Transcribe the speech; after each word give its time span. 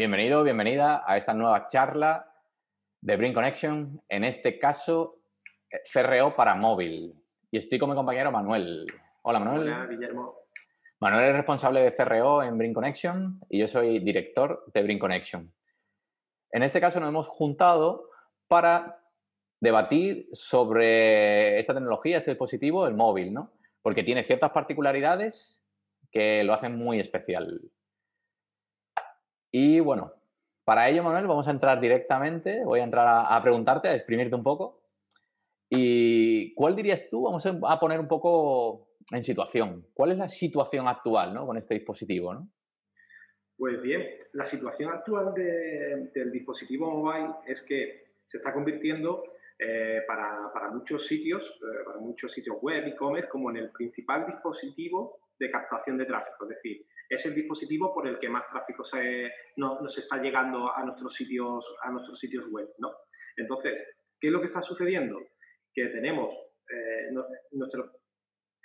Bienvenido, 0.00 0.42
bienvenida 0.42 1.04
a 1.06 1.18
esta 1.18 1.34
nueva 1.34 1.68
charla 1.68 2.32
de 3.02 3.18
Bring 3.18 3.34
Connection, 3.34 4.00
en 4.08 4.24
este 4.24 4.58
caso 4.58 5.20
CRO 5.92 6.34
para 6.34 6.54
móvil. 6.54 7.12
Y 7.50 7.58
estoy 7.58 7.78
con 7.78 7.90
mi 7.90 7.94
compañero 7.94 8.32
Manuel. 8.32 8.86
Hola 9.20 9.40
Manuel. 9.40 9.68
Hola 9.68 9.86
Guillermo. 9.86 10.36
Manuel 11.00 11.26
es 11.26 11.36
responsable 11.36 11.82
de 11.82 11.92
CRO 11.92 12.42
en 12.42 12.56
Bring 12.56 12.72
Connection 12.72 13.40
y 13.50 13.58
yo 13.58 13.66
soy 13.68 13.98
director 13.98 14.64
de 14.72 14.82
Bring 14.82 14.98
Connection. 14.98 15.52
En 16.50 16.62
este 16.62 16.80
caso 16.80 16.98
nos 16.98 17.10
hemos 17.10 17.28
juntado 17.28 18.08
para 18.48 19.04
debatir 19.60 20.30
sobre 20.32 21.58
esta 21.58 21.74
tecnología, 21.74 22.16
este 22.16 22.30
dispositivo, 22.30 22.86
el 22.86 22.94
móvil, 22.94 23.34
¿no? 23.34 23.52
Porque 23.82 24.02
tiene 24.02 24.22
ciertas 24.22 24.52
particularidades 24.52 25.68
que 26.10 26.42
lo 26.42 26.54
hacen 26.54 26.78
muy 26.78 27.00
especial. 27.00 27.70
Y 29.50 29.80
bueno, 29.80 30.12
para 30.64 30.88
ello, 30.88 31.02
Manuel, 31.02 31.26
vamos 31.26 31.48
a 31.48 31.50
entrar 31.50 31.80
directamente, 31.80 32.64
voy 32.64 32.80
a 32.80 32.84
entrar 32.84 33.26
a, 33.28 33.42
preguntarte, 33.42 33.88
a 33.88 33.94
exprimirte 33.94 34.34
un 34.34 34.42
poco. 34.42 34.82
¿Y 35.68 36.54
cuál 36.54 36.76
dirías 36.76 37.08
tú? 37.08 37.22
Vamos 37.22 37.46
a 37.46 37.80
poner 37.80 38.00
un 38.00 38.08
poco 38.08 38.88
en 39.12 39.24
situación. 39.24 39.86
¿Cuál 39.94 40.12
es 40.12 40.18
la 40.18 40.28
situación 40.28 40.88
actual 40.88 41.34
¿no? 41.34 41.46
con 41.46 41.56
este 41.56 41.74
dispositivo? 41.74 42.34
¿no? 42.34 42.48
Pues 43.56 43.80
bien, 43.82 44.06
la 44.32 44.44
situación 44.44 44.90
actual 44.92 45.34
del 45.34 46.32
dispositivo 46.32 46.90
mobile 46.90 47.34
es 47.46 47.62
que 47.62 48.14
se 48.24 48.38
está 48.38 48.52
convirtiendo 48.52 49.22
eh, 49.58 50.02
para, 50.06 50.70
muchos 50.72 51.06
sitios, 51.06 51.42
eh, 51.42 51.84
para 51.84 51.98
muchos 51.98 52.32
sitios 52.32 52.56
web, 52.62 52.86
e-commerce, 52.86 53.28
como 53.28 53.50
en 53.50 53.58
el 53.58 53.70
principal 53.70 54.24
dispositivo 54.26 55.18
de 55.38 55.50
captación 55.50 55.98
de 55.98 56.06
tráfico. 56.06 56.44
Es 56.44 56.50
decir, 56.50 56.86
es 57.10 57.26
el 57.26 57.34
dispositivo 57.34 57.92
por 57.92 58.06
el 58.06 58.20
que 58.20 58.28
más 58.28 58.48
tráfico 58.48 58.84
se, 58.84 59.28
nos 59.56 59.98
está 59.98 60.22
llegando 60.22 60.72
a 60.72 60.84
nuestros 60.84 61.12
sitios, 61.12 61.66
a 61.82 61.90
nuestros 61.90 62.18
sitios 62.20 62.46
web. 62.50 62.68
¿no? 62.78 62.92
Entonces, 63.36 63.82
¿qué 64.20 64.28
es 64.28 64.32
lo 64.32 64.38
que 64.38 64.46
está 64.46 64.62
sucediendo? 64.62 65.20
Que 65.74 65.86
tenemos 65.86 66.32
eh, 66.32 67.10
nuestro, 67.50 67.90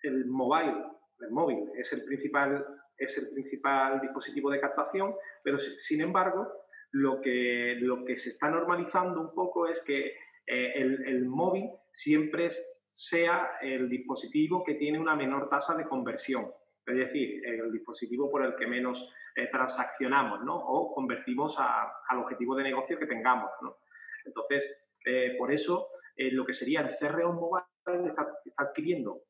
el 0.03 0.25
mobile, 0.28 0.75
el 1.22 1.31
móvil 1.31 1.72
es 1.75 1.92
el 1.94 2.05
principal, 2.05 2.64
es 2.97 3.17
el 3.17 3.33
principal 3.33 4.00
dispositivo 4.00 4.52
de 4.52 4.61
captación, 4.61 5.16
pero 5.44 5.58
sin 5.58 6.02
embargo, 6.02 6.48
lo 6.92 7.20
que, 7.22 7.77
lo 7.80 8.05
que 8.05 8.16
se 8.16 8.30
está 8.30 8.52
normalizando 8.52 9.22
un 9.22 9.33
poco 9.33 9.67
es 9.67 9.81
que 9.81 10.17
eh, 10.45 10.73
el 10.75 11.25
móvil 11.25 11.72
siempre 11.92 12.50
sea 12.92 13.58
el 13.59 13.89
dispositivo 13.89 14.64
que 14.64 14.75
tiene 14.75 15.00
una 15.00 15.16
menor 15.16 15.50
tasa 15.50 15.75
de 15.75 15.86
conversión 15.86 16.52
es 16.86 16.95
decir, 16.95 17.41
el 17.45 17.72
dispositivo 17.72 18.30
por 18.30 18.44
el 18.45 18.55
que 18.55 18.67
menos 18.67 19.11
eh, 19.36 19.50
transaccionamos 19.52 20.44
¿no? 20.44 20.55
o 20.55 20.94
convertimos 20.94 21.58
al 21.59 22.19
objetivo 22.19 22.55
de 22.55 22.64
negocio 22.64 23.00
que 23.00 23.08
tengamos. 23.08 23.50
¿no? 23.61 23.77
Entonces, 24.23 24.77
eh, 25.05 25.36
por 25.38 25.52
eso 25.52 25.89
eh, 26.16 26.31
lo 26.31 26.45
que 26.45 26.53
sería 26.53 26.81
el 26.81 26.95
CRO 26.97 27.33
mobile 27.33 28.09
está, 28.09 28.27
adquiriendo 28.58 29.22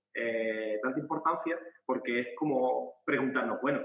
tanta 0.81 0.99
importancia 0.99 1.59
porque 1.85 2.21
es 2.21 2.27
como 2.37 3.01
preguntarnos, 3.05 3.59
bueno, 3.61 3.81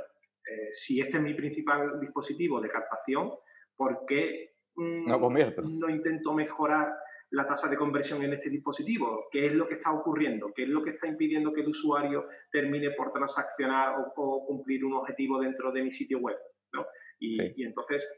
si 0.70 1.00
este 1.00 1.16
es 1.16 1.22
mi 1.22 1.34
principal 1.34 1.98
dispositivo 1.98 2.60
de 2.60 2.68
captación, 2.68 3.32
¿por 3.76 4.06
qué 4.06 4.52
mm, 4.76 5.08
no, 5.08 5.18
no 5.18 5.90
intento 5.90 6.32
mejorar 6.32 6.94
la 7.30 7.46
tasa 7.46 7.68
de 7.68 7.76
conversión 7.76 8.22
en 8.22 8.32
este 8.32 8.50
dispositivo, 8.50 9.28
qué 9.30 9.46
es 9.46 9.52
lo 9.52 9.68
que 9.68 9.74
está 9.74 9.92
ocurriendo, 9.92 10.52
qué 10.54 10.64
es 10.64 10.68
lo 10.68 10.82
que 10.82 10.90
está 10.90 11.06
impidiendo 11.06 11.52
que 11.52 11.60
el 11.60 11.68
usuario 11.68 12.26
termine 12.50 12.90
por 12.90 13.12
transaccionar 13.12 13.94
o, 14.16 14.44
cumplir 14.46 14.84
un 14.84 14.94
objetivo 14.94 15.40
dentro 15.40 15.70
de 15.70 15.82
mi 15.82 15.92
sitio 15.92 16.18
web. 16.18 16.36
¿no? 16.72 16.86
Y, 17.20 17.62
entonces, 17.64 18.08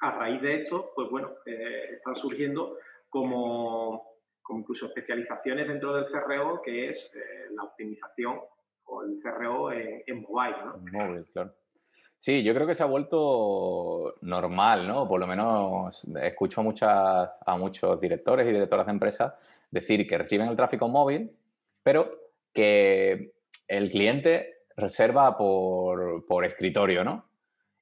a 0.00 0.18
raíz 0.18 0.42
de 0.42 0.62
esto, 0.62 0.90
pues 0.94 1.08
bueno, 1.10 1.36
eh, 1.46 1.94
están 1.94 2.16
surgiendo 2.16 2.78
como, 3.08 4.18
como, 4.42 4.60
incluso 4.60 4.86
especializaciones 4.86 5.68
dentro 5.68 5.94
del 5.94 6.06
CRO, 6.06 6.60
que 6.62 6.90
es 6.90 7.12
eh, 7.14 7.52
la 7.52 7.64
optimización 7.64 8.40
o 8.84 9.02
el 9.04 9.20
CRO 9.22 9.70
en, 9.70 10.02
en 10.06 10.22
mobile. 10.22 10.56
¿no? 10.64 10.74
En 10.76 10.92
móvil, 10.92 11.26
claro. 11.32 11.54
Sí, 12.20 12.42
yo 12.42 12.52
creo 12.52 12.66
que 12.66 12.74
se 12.74 12.82
ha 12.82 12.86
vuelto 12.86 14.16
normal, 14.22 14.88
¿no? 14.88 15.06
Por 15.06 15.20
lo 15.20 15.26
menos 15.28 16.04
escucho 16.20 16.64
muchas, 16.64 17.30
a 17.46 17.56
muchos 17.56 18.00
directores 18.00 18.44
y 18.48 18.52
directoras 18.52 18.86
de 18.86 18.92
empresas 18.92 19.34
decir 19.70 20.04
que 20.06 20.18
reciben 20.18 20.48
el 20.48 20.56
tráfico 20.56 20.88
móvil, 20.88 21.30
pero 21.80 22.10
que 22.52 23.34
el 23.68 23.88
cliente 23.90 24.64
reserva 24.76 25.36
por, 25.36 26.44
escritorio, 26.44 27.04
¿no? 27.04 27.28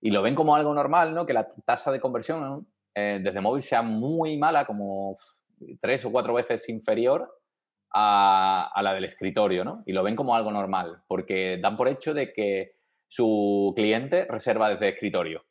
Y 0.03 0.11
lo 0.11 0.21
ven 0.21 0.35
como 0.35 0.55
algo 0.55 0.75
normal, 0.75 1.15
¿no? 1.15 1.25
Que 1.25 1.33
la 1.33 1.49
tasa 1.65 1.91
de 1.91 2.01
conversión 2.01 2.67
eh, 2.95 3.21
desde 3.23 3.41
móvil 3.41 3.63
sea 3.63 3.81
muy 3.81 4.37
mala, 4.37 4.67
como 4.67 5.17
tres 5.81 6.05
o 6.05 6.13
cuatro 6.13 6.35
veces 6.35 6.69
inferior 6.69 7.41
a, 7.91 8.71
a 8.75 8.83
la 8.83 8.93
del 8.93 9.05
escritorio, 9.05 9.65
¿no? 9.65 9.83
Y 9.87 9.95
lo 9.95 10.03
ven 10.03 10.15
como 10.15 10.37
algo 10.37 10.53
normal, 10.53 11.03
porque 11.09 11.59
dan 11.59 11.79
por 11.79 11.89
hecho 11.89 12.13
de 12.13 12.35
que 12.35 12.76
su 13.09 13.72
cliente 13.75 14.27
reserva 14.27 14.71
desde 14.71 14.91
escritorio. 14.91 15.44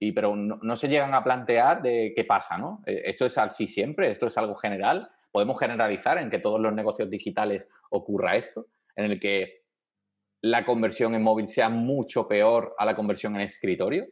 Y, 0.00 0.12
pero 0.12 0.36
no, 0.36 0.76
se 0.76 0.88
llegan 0.88 1.12
a 1.14 1.24
plantear 1.24 1.82
de 1.82 2.12
qué 2.14 2.24
pasa, 2.24 2.56
¿no? 2.56 2.82
E, 2.86 3.02
¿Esto 3.06 3.26
es 3.26 3.36
así 3.36 3.66
siempre? 3.66 4.10
¿Esto 4.10 4.26
es 4.26 4.38
algo 4.38 4.54
general? 4.54 5.10
¿Podemos 5.32 5.58
generalizar 5.58 6.18
en 6.18 6.30
que 6.30 6.38
todos 6.38 6.60
los 6.60 6.72
negocios 6.72 7.10
digitales 7.10 7.68
ocurra 7.90 8.36
esto? 8.36 8.68
En 8.94 9.06
el 9.06 9.18
que 9.18 9.64
la 10.40 10.64
conversión 10.64 11.14
en 11.14 11.22
móvil 11.22 11.48
sea 11.48 11.68
mucho 11.68 12.28
peor 12.28 12.74
a 12.78 12.84
la 12.84 12.94
conversión 12.94 13.34
en 13.34 13.42
escritorio? 13.42 14.06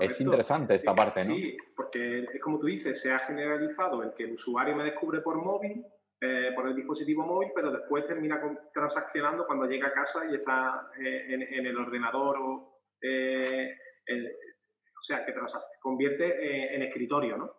Es 0.00 0.20
interesante 0.20 0.74
esta 0.74 0.94
parte, 0.94 1.24
¿no? 1.24 1.34
Sí, 1.34 1.56
porque 1.76 2.24
es 2.24 2.40
como 2.42 2.58
tú 2.58 2.66
dices, 2.66 3.00
se 3.00 3.12
ha 3.12 3.20
generalizado 3.20 4.02
el 4.02 4.12
que 4.12 4.24
el 4.24 4.32
usuario 4.32 4.74
me 4.74 4.84
descubre 4.84 5.20
por 5.20 5.36
móvil 5.36 5.86
eh, 6.26 6.52
por 6.54 6.66
el 6.66 6.74
dispositivo 6.74 7.26
móvil, 7.26 7.50
pero 7.54 7.70
después 7.70 8.02
termina 8.04 8.40
transaccionando 8.72 9.46
cuando 9.46 9.66
llega 9.66 9.88
a 9.88 9.92
casa 9.92 10.24
y 10.30 10.34
está 10.34 10.88
eh, 10.98 11.26
en, 11.28 11.66
el 11.66 11.76
ordenador 11.76 12.38
o, 12.38 12.80
eh, 13.02 13.70
o 14.08 15.02
sea, 15.02 15.22
que 15.26 15.34
convierte 15.82 16.74
en 16.74 16.82
escritorio, 16.82 17.36
¿no? 17.36 17.50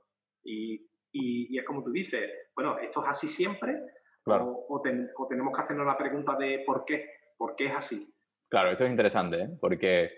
Y, 0.43 0.83
y, 1.11 1.55
es 1.59 1.63
como 1.63 1.83
tú 1.83 1.91
dices, 1.91 2.27
bueno, 2.55 2.79
¿esto 2.79 3.03
es 3.03 3.09
así 3.09 3.27
siempre? 3.27 3.79
O, 4.25 4.65
o, 4.67 4.81
tenemos 4.81 5.55
que 5.55 5.61
hacernos 5.61 5.85
la 5.85 5.97
pregunta 5.97 6.35
de 6.35 6.63
por 6.65 6.85
qué, 6.85 7.07
por 7.37 7.55
qué 7.55 7.67
es 7.67 7.75
así. 7.75 8.11
Claro, 8.49 8.71
esto 8.71 8.85
es 8.85 8.89
interesante, 8.89 9.47
porque 9.61 10.17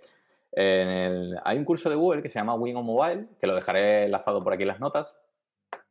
en 0.53 0.87
el, 0.87 1.37
hay 1.43 1.57
un 1.57 1.65
curso 1.65 1.89
de 1.89 1.97
Google 1.97 2.21
que 2.21 2.29
se 2.29 2.39
llama 2.39 2.55
Win 2.55 2.77
on 2.77 2.85
Mobile, 2.85 3.27
que 3.41 3.47
lo 3.47 3.55
dejaré 3.55 4.05
enlazado 4.05 4.41
por 4.41 4.53
aquí 4.53 4.63
en 4.63 4.69
las 4.69 4.79
notas, 4.79 5.17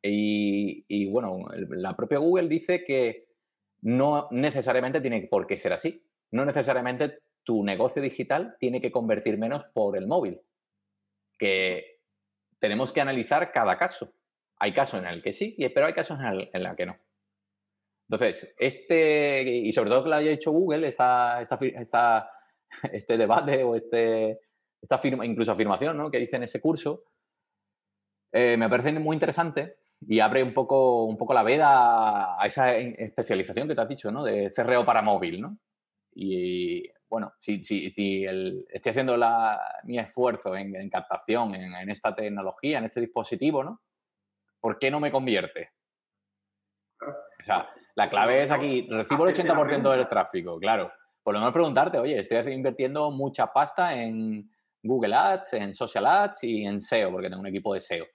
y, 0.03 1.07
bueno, 1.11 1.47
la 1.71 1.97
propia 1.97 2.19
Google 2.19 2.49
dice 2.49 2.85
que 2.85 3.27
no 3.81 4.29
necesariamente 4.31 5.01
tiene 5.01 5.23
por 5.23 5.47
qué 5.47 5.57
ser 5.57 5.73
así. 5.73 6.05
No 6.31 6.45
necesariamente 6.45 7.21
tu 7.45 7.65
negocio 7.65 8.03
digital 8.03 8.57
tiene 8.59 8.81
que 8.81 8.93
convertir 8.93 9.39
menos 9.39 9.65
por 9.73 9.97
el 9.97 10.07
móvil. 10.07 10.41
Que 11.39 12.01
tenemos 12.59 12.93
que 12.93 13.01
analizar 13.01 13.53
cada 13.53 13.79
caso. 13.79 14.13
Hay 14.59 14.73
casos 14.73 15.01
en 15.01 15.07
el 15.07 15.23
que 15.23 15.33
sí, 15.33 15.57
pero 15.75 15.87
hay 15.87 15.93
casos 15.93 16.19
en 16.19 16.27
el, 16.27 16.51
en 16.53 16.77
que 16.77 16.87
no. 16.87 16.97
Entonces, 18.09 18.55
este, 18.59 19.43
y 19.43 19.73
sobre 19.73 19.91
todo 19.91 20.05
que 20.05 20.11
lo 20.11 20.17
haya 20.17 20.31
hecho 20.31 20.53
Google, 20.53 20.87
esta, 20.87 21.43
esta, 21.43 22.31
este 22.93 23.19
debate 23.19 23.65
o 23.65 23.75
este, 23.75 24.41
esta 24.81 24.99
firma, 24.99 25.27
incluso 25.27 25.53
afirmación 25.53 25.97
¿no? 25.97 26.11
que 26.11 26.19
dice 26.19 26.37
en 26.37 26.45
ese 26.45 26.61
curso, 26.61 27.05
eh, 28.33 28.57
me 28.57 28.69
parece 28.69 28.93
muy 28.93 29.15
interesante 29.15 29.77
y 30.01 30.21
abre 30.21 30.43
un 30.43 30.53
poco, 30.53 31.05
un 31.05 31.17
poco 31.17 31.35
la 31.35 31.43
veda 31.43 32.41
a 32.41 32.47
esa 32.47 32.77
especialización 32.77 33.69
que 33.69 33.75
te 33.75 33.81
has 33.81 33.89
dicho, 33.89 34.11
¿no? 34.11 34.25
De 34.25 34.53
CRO 34.55 34.85
para 34.85 35.03
móvil, 35.03 35.41
¿no? 35.41 35.59
Y 36.15 36.89
bueno, 37.09 37.35
si, 37.39 37.61
si, 37.61 37.91
si 37.91 38.25
estoy 38.25 38.91
haciendo 38.91 39.17
la, 39.17 39.61
mi 39.85 39.99
esfuerzo 39.99 40.57
en, 40.57 40.89
captación, 40.91 41.55
en, 41.55 41.91
esta 41.91 42.15
tecnología, 42.15 42.79
en 42.79 42.85
este 42.85 43.01
dispositivo, 43.01 43.63
¿no? 43.63 43.83
¿Por 44.61 44.79
qué 44.79 44.91
no 44.91 45.01
me 45.01 45.13
convierte? 45.13 45.71
O 47.01 47.45
sea, 47.45 47.69
la 47.95 48.09
clave 48.11 48.43
es 48.43 48.51
aquí, 48.51 48.87
recibo 48.91 49.29
el 49.29 49.35
80% 49.35 49.91
del 49.91 50.09
tráfico, 50.09 50.59
claro. 50.59 50.91
Por 51.23 51.35
lo 51.35 51.41
menos 51.41 51.53
preguntarte, 51.53 51.99
oye, 51.99 52.19
estoy 52.19 52.53
invirtiendo 52.53 53.11
mucha 53.11 53.53
pasta 53.53 53.95
en 53.95 54.51
Google 54.83 55.15
Ads, 55.15 55.55
en 55.55 55.75
Social 55.75 56.07
Ads 56.07 56.45
y 56.45 56.65
en 56.65 56.81
SEO, 56.81 57.11
porque 57.11 57.29
tengo 57.29 57.41
un 57.41 57.49
equipo 57.49 57.75
de 57.75 57.81
SEO. 57.81 58.07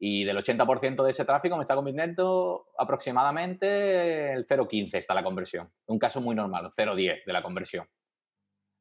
Y 0.00 0.24
del 0.24 0.36
80% 0.36 1.02
de 1.02 1.10
ese 1.10 1.24
tráfico 1.24 1.56
me 1.56 1.62
está 1.62 1.74
convirtiendo 1.74 2.66
aproximadamente 2.78 4.32
el 4.32 4.46
0,15 4.46 4.94
está 4.94 5.14
la 5.14 5.24
conversión. 5.24 5.70
Un 5.86 5.98
caso 5.98 6.20
muy 6.20 6.36
normal, 6.36 6.70
0,10 6.70 7.24
de 7.24 7.32
la 7.32 7.42
conversión. 7.42 7.86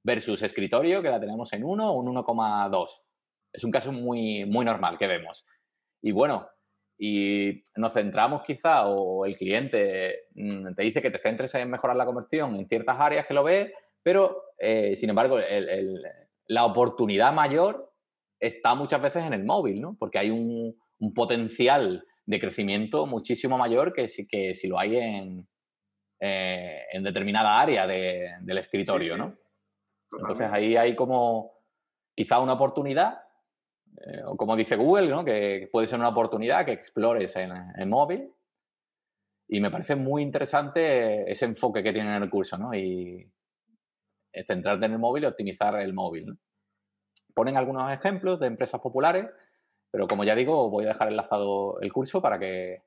Versus 0.04 0.44
escritorio, 0.44 1.02
que 1.02 1.10
la 1.10 1.20
tenemos 1.20 1.52
en 1.54 1.64
1 1.64 1.92
o 1.92 1.94
un 1.94 2.16
1,2. 2.16 2.90
Es 3.52 3.64
un 3.64 3.72
caso 3.72 3.92
muy, 3.92 4.46
muy 4.46 4.64
normal 4.64 4.98
que 4.98 5.08
vemos. 5.08 5.46
Y 6.02 6.12
bueno, 6.12 6.48
y 7.00 7.64
nos 7.76 7.94
centramos 7.94 8.44
quizá, 8.44 8.88
o 8.88 9.26
el 9.26 9.36
cliente 9.38 10.28
mm, 10.36 10.74
te 10.74 10.84
dice 10.84 11.02
que 11.02 11.12
te 11.12 11.20
centres 11.20 11.54
en 11.56 11.70
mejorar 11.70 11.96
la 11.96 12.06
conversión 12.06 12.56
en 12.56 12.68
ciertas 12.68 13.00
áreas 13.00 13.28
que 13.28 13.34
lo 13.34 13.44
ve, 13.44 13.74
pero 14.02 14.44
eh, 14.58 14.96
sin 14.96 15.10
embargo, 15.10 15.38
la 16.48 16.66
oportunidad 16.66 17.34
mayor 17.34 17.94
está 18.40 18.74
muchas 18.76 19.02
veces 19.02 19.26
en 19.26 19.34
el 19.34 19.44
móvil, 19.44 19.82
¿no? 19.82 19.96
Porque 20.00 20.20
hay 20.20 20.30
un, 20.32 20.76
potencial 21.14 22.06
de 22.26 22.40
crecimiento 22.40 23.06
muchísimo 23.06 23.58
mayor 23.58 23.94
que 23.94 24.08
si, 24.08 24.28
que 24.28 24.54
si 24.54 24.68
lo 24.68 24.80
hay 24.80 24.98
en, 24.98 25.48
eh, 26.20 26.82
en 26.92 27.04
determinada 27.04 27.60
área 27.60 27.88
del 27.88 28.58
escritorio, 28.58 29.18
¿no? 29.18 29.38
Entonces 30.12 30.50
ahí 30.52 30.76
hay 30.76 30.96
como 30.96 31.54
quizá 32.16 32.40
una 32.40 32.54
oportunidad, 32.54 33.22
eh, 34.06 34.22
o 34.26 34.36
como 34.36 34.56
dice 34.56 34.76
Google, 34.76 35.10
¿no? 35.10 35.24
que 35.26 35.70
puede 35.72 35.88
ser 35.88 36.00
una 36.00 36.10
oportunidad 36.10 36.66
que 36.66 36.72
explores 36.72 37.36
en, 37.36 37.52
en, 37.76 37.90
móvil. 37.90 38.34
Y 39.50 39.60
me 39.60 39.72
parece 39.72 39.96
muy 39.96 40.24
interesante 40.24 41.30
ese 41.30 41.46
enfoque 41.46 41.84
que 41.84 41.94
tiene 41.94 42.16
en 42.16 42.24
el 42.24 42.30
curso, 42.30 42.58
¿no? 42.58 42.74
Y 42.74 43.32
centrarte 44.46 44.86
en 44.86 44.94
el 44.94 45.00
móvil 45.00 45.24
y 45.24 45.28
optimizar 45.28 45.80
el 45.80 45.94
móvil. 45.94 46.28
¿no? 46.28 46.38
ponen 47.38 47.56
algunos 47.56 47.92
ejemplos 47.92 48.40
de 48.40 48.48
empresas 48.48 48.82
populares, 48.82 49.28
pero 49.98 50.08
como 50.08 50.24
ya 50.24 50.36
digo, 50.36 50.70
voy 50.70 50.86
a 50.86 50.90
dejar 50.90 51.08
enlazado 51.08 51.82
el 51.82 51.92
curso 51.92 52.22
para 52.22 52.38
que 52.38 52.84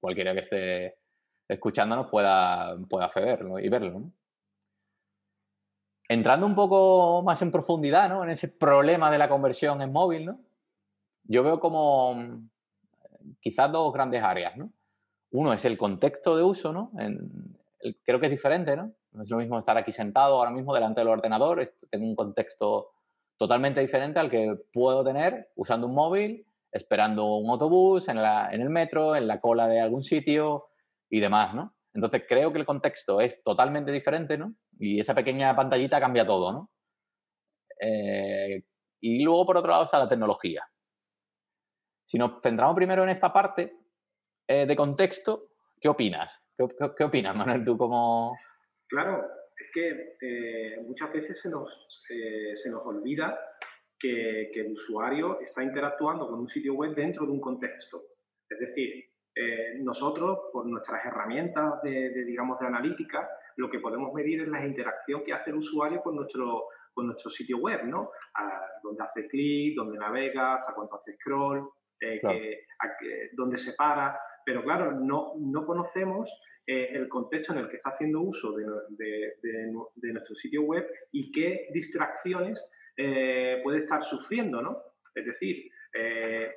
cualquiera 0.00 0.32
que 0.32 0.40
esté 0.40 0.98
escuchándonos 1.46 2.10
pueda, 2.10 2.76
pueda 2.90 3.04
accederlo 3.04 3.60
y 3.60 3.68
verlo. 3.68 4.02
Entrando 6.08 6.44
un 6.44 6.56
poco 6.56 7.22
más 7.22 7.40
en 7.42 7.52
profundidad 7.52 8.08
¿no? 8.08 8.24
en 8.24 8.30
ese 8.30 8.48
problema 8.48 9.12
de 9.12 9.18
la 9.18 9.28
conversión 9.28 9.80
en 9.80 9.92
móvil, 9.92 10.26
¿no? 10.26 10.40
yo 11.22 11.44
veo 11.44 11.60
como 11.60 12.16
quizás 13.38 13.70
dos 13.70 13.92
grandes 13.92 14.20
áreas. 14.20 14.56
¿no? 14.56 14.72
Uno 15.30 15.52
es 15.52 15.64
el 15.66 15.78
contexto 15.78 16.36
de 16.36 16.42
uso, 16.42 16.72
¿no? 16.72 16.90
creo 18.04 18.18
que 18.18 18.26
es 18.26 18.32
diferente, 18.32 18.76
¿no? 18.76 18.92
No 19.12 19.22
es 19.22 19.30
lo 19.30 19.36
mismo 19.36 19.56
estar 19.56 19.78
aquí 19.78 19.92
sentado 19.92 20.34
ahora 20.34 20.50
mismo 20.50 20.74
delante 20.74 21.00
del 21.00 21.10
ordenador, 21.10 21.62
tengo 21.88 22.06
un 22.06 22.16
contexto 22.16 22.90
totalmente 23.38 23.80
diferente 23.80 24.18
al 24.18 24.28
que 24.28 24.56
puedo 24.72 25.04
tener 25.04 25.48
usando 25.54 25.86
un 25.86 25.94
móvil, 25.94 26.44
esperando 26.72 27.36
un 27.36 27.48
autobús, 27.48 28.08
en, 28.08 28.18
el 28.18 28.68
metro, 28.68 29.16
en 29.16 29.26
la 29.26 29.40
cola 29.40 29.68
de 29.68 29.80
algún 29.80 30.02
sitio 30.02 30.66
y 31.08 31.20
demás, 31.20 31.54
¿no? 31.54 31.74
Entonces 31.94 32.24
creo 32.28 32.52
que 32.52 32.58
el 32.58 32.66
contexto 32.66 33.20
es 33.20 33.42
totalmente 33.42 33.92
diferente, 33.92 34.36
¿no? 34.36 34.54
Y 34.78 35.00
esa 35.00 35.14
pequeña 35.14 35.54
pantallita 35.56 36.00
cambia 36.00 36.26
todo, 36.26 36.52
¿no? 36.52 36.70
Eh, 37.80 38.64
y 39.00 39.22
luego, 39.22 39.46
por 39.46 39.56
otro 39.56 39.70
lado, 39.70 39.84
está 39.84 39.98
la 39.98 40.08
tecnología. 40.08 40.68
Si 42.04 42.18
nos 42.18 42.42
centramos 42.42 42.74
primero 42.74 43.04
en 43.04 43.10
esta 43.10 43.32
parte 43.32 43.72
eh, 44.48 44.66
de 44.66 44.76
contexto, 44.76 45.52
¿qué 45.80 45.88
opinas? 45.88 46.42
¿Qué, 46.56 46.66
qué 46.96 47.04
opinas, 47.04 47.36
Manuel, 47.36 47.64
tú 47.64 47.78
como... 47.78 48.36
Claro, 48.88 49.22
es 49.58 49.70
que 49.72 50.16
eh, 50.20 50.80
muchas 50.86 51.12
veces 51.12 51.40
se 51.40 51.50
nos, 51.50 52.04
eh, 52.10 52.54
se 52.54 52.70
nos 52.70 52.86
olvida 52.86 53.38
que, 53.98 54.50
el 54.54 54.72
usuario 54.72 55.40
está 55.40 55.62
interactuando 55.62 56.28
con 56.28 56.40
un 56.40 56.48
sitio 56.48 56.74
web 56.74 56.94
dentro 56.94 57.26
de 57.26 57.32
un 57.32 57.40
contexto. 57.40 58.02
Es 58.48 58.58
decir, 58.58 59.04
eh, 59.34 59.78
nosotros, 59.80 60.38
por 60.52 60.66
nuestras 60.66 61.04
herramientas 61.04 61.82
de, 61.82 62.24
digamos, 62.24 62.58
de 62.60 62.66
analítica, 62.66 63.28
lo 63.56 63.68
que 63.68 63.80
podemos 63.80 64.12
medir 64.14 64.42
es 64.42 64.48
la 64.48 64.64
interacción 64.64 65.24
que 65.24 65.32
hace 65.32 65.50
el 65.50 65.56
usuario 65.56 66.00
con 66.02 66.14
nuestro, 66.14 66.66
con 66.92 67.06
nuestro 67.06 67.28
sitio 67.30 67.58
web, 67.58 67.84
¿no? 67.84 68.10
A, 68.34 68.62
donde 68.82 69.02
hace 69.02 69.26
clic, 69.26 69.76
donde 69.76 69.98
navega, 69.98 70.56
hasta 70.56 70.72
cuánto 70.74 70.96
hace 70.96 71.14
scroll, 71.14 71.68
dónde 73.32 73.58
se 73.58 73.72
para. 73.72 74.18
Pero 74.48 74.62
claro, 74.62 74.92
no, 74.92 75.34
no 75.36 75.66
conocemos 75.66 76.32
eh, 76.66 76.88
el 76.94 77.06
contexto 77.06 77.52
en 77.52 77.58
el 77.58 77.68
que 77.68 77.76
está 77.76 77.90
haciendo 77.90 78.22
uso 78.22 78.56
de, 78.56 79.74
nuestro 80.10 80.34
sitio 80.34 80.62
web 80.62 80.88
y 81.12 81.30
qué 81.30 81.68
distracciones 81.74 82.66
eh, 82.96 83.60
puede 83.62 83.80
estar 83.80 84.02
sufriendo, 84.02 84.62
¿no? 84.62 84.82
Es 85.14 85.26
decir, 85.26 85.70
eh, 85.92 86.50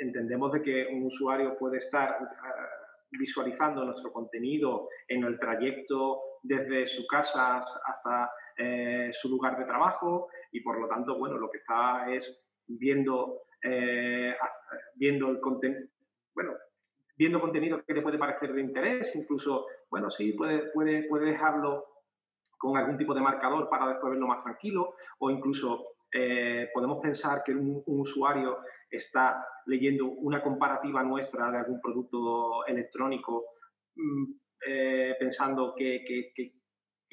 entendemos 0.00 0.52
de 0.52 0.62
que 0.62 0.86
un 0.86 1.04
usuario 1.04 1.58
puede 1.58 1.76
estar 1.76 2.16
visualizando 3.10 3.84
nuestro 3.84 4.10
contenido 4.10 4.88
en 5.06 5.24
el 5.24 5.38
trayecto 5.38 6.22
desde 6.42 6.86
su 6.86 7.06
casa 7.06 7.58
hasta 7.58 8.30
su 9.12 9.28
lugar 9.28 9.58
de 9.58 9.66
trabajo 9.66 10.28
y 10.52 10.60
por 10.60 10.80
lo 10.80 10.88
tanto, 10.88 11.18
bueno, 11.18 11.36
lo 11.36 11.50
que 11.50 11.58
está 11.58 12.10
es 12.10 12.48
viendo, 12.66 13.42
viendo 14.96 15.28
el 15.28 15.40
contenido, 15.40 15.86
bueno, 16.34 16.54
viendo 17.16 17.40
contenido 17.40 17.82
que 17.84 17.94
le 17.94 18.02
puede 18.02 18.18
parecer 18.18 18.52
de 18.52 18.60
interés, 18.60 19.14
incluso, 19.16 19.66
bueno, 19.90 20.10
sí, 20.10 20.32
puede, 20.32 20.70
puede, 20.72 21.04
puede 21.08 21.26
dejarlo 21.26 21.84
con 22.58 22.76
algún 22.76 22.96
tipo 22.96 23.14
de 23.14 23.20
marcador 23.20 23.68
para 23.68 23.88
después 23.88 24.12
verlo 24.12 24.26
más 24.26 24.42
tranquilo, 24.42 24.94
o 25.18 25.30
incluso 25.30 25.94
eh, 26.12 26.70
podemos 26.72 27.00
pensar 27.00 27.42
que 27.44 27.52
un, 27.52 27.82
usuario 27.86 28.58
está 28.88 29.44
leyendo 29.66 30.06
una 30.06 30.40
comparativa 30.42 31.02
nuestra 31.02 31.50
de 31.50 31.58
algún 31.58 31.80
producto 31.80 32.64
electrónico, 32.66 33.44
mm, 33.96 34.24
eh, 34.66 35.16
pensando 35.18 35.74
que, 35.76 36.04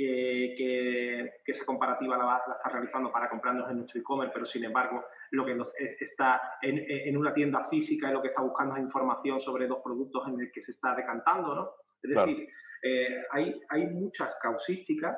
esa 0.05 1.65
comparativa 1.65 2.17
la, 2.17 2.41
está 2.55 2.69
realizando 2.69 3.11
para 3.11 3.29
comprarnos 3.29 3.69
en 3.69 3.77
nuestro 3.77 3.99
e-commerce, 3.99 4.33
pero 4.33 4.45
sin 4.45 4.63
embargo 4.63 5.05
lo 5.31 5.45
que 5.45 5.53
eh, 5.53 5.97
está 5.99 6.57
en, 6.61 7.17
una 7.17 7.33
tienda 7.33 7.63
física 7.65 8.09
y 8.09 8.13
lo 8.13 8.21
que 8.21 8.29
está 8.29 8.41
buscando 8.41 8.75
es 8.75 8.81
información 8.81 9.39
sobre 9.39 9.67
dos 9.67 9.79
productos 9.83 10.27
en 10.27 10.39
el 10.39 10.51
que 10.51 10.61
se 10.61 10.71
está 10.71 10.95
decantando, 10.95 11.55
¿no? 11.55 11.71
Es 12.01 12.09
decir, 12.09 12.47
eh, 12.83 13.23
hay, 13.31 13.61
hay 13.69 13.87
muchas 13.87 14.35
causísticas 14.41 15.17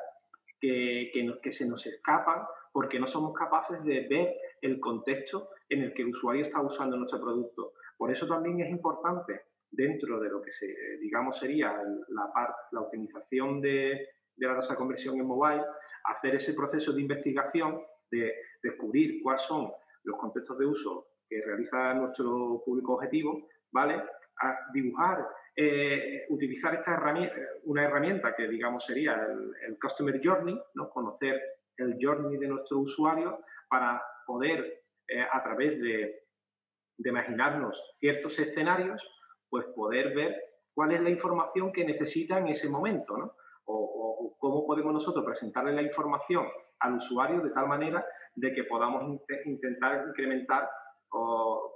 que, 0.59 1.11
que, 1.41 1.51
se 1.51 1.67
nos 1.67 1.85
escapan 1.85 2.43
porque 2.71 2.99
no 2.99 3.07
somos 3.07 3.33
capaces 3.33 3.83
de 3.83 4.07
ver 4.07 4.35
el 4.61 4.79
contexto 4.79 5.49
en 5.69 5.83
el 5.83 5.93
que 5.93 6.01
el 6.01 6.09
usuario 6.09 6.45
está 6.45 6.61
usando 6.61 6.97
nuestro 6.97 7.21
producto. 7.21 7.73
Por 7.97 8.11
eso 8.11 8.27
también 8.27 8.59
es 8.61 8.69
importante 8.69 9.41
dentro 9.71 10.19
de 10.19 10.29
lo 10.29 10.41
que 10.41 10.51
se, 10.51 10.67
digamos 10.99 11.37
sería 11.37 11.73
la, 12.09 12.55
la 12.71 12.81
optimización 12.81 13.61
de, 13.61 14.07
de 14.35 14.47
la 14.47 14.55
tasa 14.55 14.73
de 14.73 14.77
conversión 14.77 15.17
en 15.19 15.25
mobile, 15.25 15.63
hacer 16.05 16.35
ese 16.35 16.53
proceso 16.53 16.93
de 16.93 17.01
investigación, 17.01 17.81
de 18.11 18.33
descubrir 18.61 19.21
cuáles 19.21 19.41
son 19.41 19.71
los 20.03 20.17
contextos 20.17 20.57
de 20.57 20.65
uso 20.65 21.07
que 21.29 21.41
realiza 21.45 21.93
nuestro 21.93 22.61
público 22.65 22.93
objetivo, 22.95 23.47
¿vale? 23.71 23.95
A 24.41 24.57
dibujar, 24.73 25.27
eh, 25.55 26.25
utilizar 26.29 26.75
esta 26.75 26.93
herramienta, 26.93 27.35
una 27.63 27.83
herramienta 27.85 28.35
que 28.35 28.47
digamos 28.47 28.85
sería 28.85 29.27
el, 29.67 29.77
Customer 29.79 30.19
Journey, 30.23 30.59
¿no? 30.75 30.89
conocer 30.89 31.41
el 31.77 31.97
journey 31.99 32.37
de 32.37 32.47
nuestro 32.47 32.79
usuario 32.79 33.39
para 33.69 34.01
poder, 34.25 34.83
eh, 35.07 35.25
a 35.31 35.43
través 35.43 35.79
de, 35.79 36.23
de 36.97 37.09
imaginarnos 37.09 37.81
ciertos 37.95 38.37
escenarios, 38.39 39.01
pues 39.49 39.65
poder 39.75 40.13
ver 40.13 40.35
cuál 40.73 40.91
es 40.93 41.01
la 41.01 41.09
información 41.09 41.71
que 41.71 41.85
necesita 41.85 42.39
en 42.39 42.47
ese 42.47 42.69
momento, 42.69 43.17
¿no? 43.17 43.35
O, 43.65 44.35
cómo 44.39 44.65
podemos 44.65 44.93
nosotros 44.93 45.23
presentarle 45.25 45.73
la 45.73 45.81
información 45.81 46.45
al 46.79 46.95
usuario 46.95 47.41
de 47.41 47.51
tal 47.51 47.67
manera 47.67 48.05
de 48.35 48.53
que 48.53 48.63
podamos 48.65 49.19
intentar 49.45 50.05
incrementar 50.09 50.69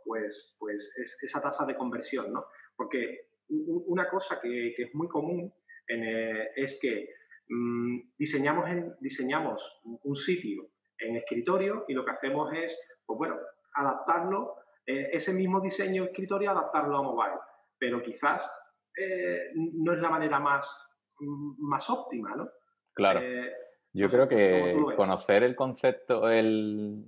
pues, 0.03 0.58
pues 0.60 0.94
esa 1.22 1.41
tasa 1.41 1.65
de 1.65 1.75
conversión, 1.75 2.34
¿no? 2.34 2.46
Porque 2.75 3.27
una 3.50 4.10
cosa 4.10 4.39
que, 4.41 4.74
es 4.77 4.96
muy 4.96 5.08
común 5.08 5.53
eh, 5.88 6.50
es 6.56 6.79
que 6.82 7.10
mm, 7.48 8.00
diseñamos, 8.17 8.65
diseñamos 9.00 9.82
un 9.84 10.15
sitio 10.15 10.70
en 11.00 11.17
escritorio 11.17 11.86
y 11.88 11.94
lo 11.94 12.03
que 12.03 12.12
hacemos 12.12 12.51
es, 12.53 13.00
pues 13.06 13.17
bueno, 13.17 13.36
adaptarlo, 13.75 14.56
eh, 14.86 15.10
ese 15.12 15.34
mismo 15.34 15.62
diseño 15.62 16.06
escritorio, 16.06 16.51
adaptarlo 16.51 16.98
a 16.98 17.03
mobile. 17.03 17.39
Pero 17.77 18.01
quizás 18.01 18.50
eh, 18.98 19.51
no 19.53 19.94
es 19.94 20.00
la 20.00 20.10
manera 20.10 20.39
más 20.39 20.87
más 21.19 21.89
óptima, 21.89 22.36
¿no? 22.36 22.50
Claro. 22.93 23.19
Eh, 23.21 23.51
Yo 23.93 24.07
creo 24.09 24.27
que 24.27 24.75
conocer 24.95 25.43
el 25.43 25.55
concepto, 25.55 26.29
el, 26.29 27.05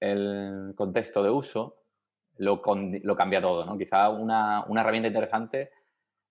el, 0.00 0.74
contexto 0.76 1.22
de 1.22 1.30
uso, 1.30 1.84
lo, 2.36 2.62
lo 3.02 3.16
cambia 3.16 3.42
todo, 3.42 3.64
¿no? 3.64 3.76
Quizá 3.76 4.08
una, 4.10 4.64
una, 4.66 4.80
herramienta 4.80 5.08
interesante 5.08 5.70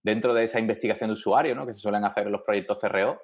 dentro 0.03 0.33
de 0.33 0.43
esa 0.43 0.59
investigación 0.59 1.09
de 1.09 1.13
usuario, 1.13 1.55
¿no? 1.55 1.65
Que 1.65 1.73
se 1.73 1.79
suelen 1.79 2.05
hacer 2.05 2.25
en 2.25 2.31
los 2.31 2.41
proyectos 2.41 2.77
CRO, 2.79 3.21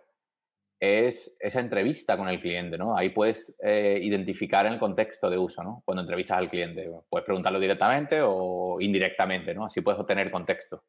es 0.79 1.35
esa 1.39 1.59
entrevista 1.59 2.17
con 2.17 2.29
el 2.29 2.39
cliente, 2.39 2.77
¿no? 2.77 2.95
Ahí 2.95 3.09
puedes 3.09 3.57
eh, 3.63 3.99
identificar 4.01 4.65
el 4.67 4.77
contexto 4.77 5.29
de 5.29 5.37
uso, 5.37 5.63
¿no? 5.63 5.81
Cuando 5.85 6.01
entrevistas 6.01 6.37
al 6.37 6.49
cliente. 6.49 6.89
Puedes 7.09 7.25
preguntarlo 7.25 7.59
directamente 7.59 8.19
o 8.21 8.79
indirectamente, 8.79 9.55
¿no? 9.55 9.65
Así 9.65 9.81
puedes 9.81 9.99
obtener 9.99 10.29
contexto. 10.29 10.83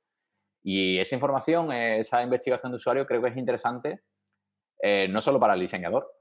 Y 0.70 0.98
esa 0.98 1.14
información, 1.14 1.72
esa 1.72 2.22
investigación 2.22 2.70
de 2.70 2.76
usuario 2.76 3.06
creo 3.06 3.22
que 3.22 3.30
es 3.30 3.36
interesante 3.38 4.02
eh, 4.82 5.08
no 5.08 5.22
solo 5.22 5.40
para 5.40 5.54
el 5.54 5.60
diseñador, 5.60 6.12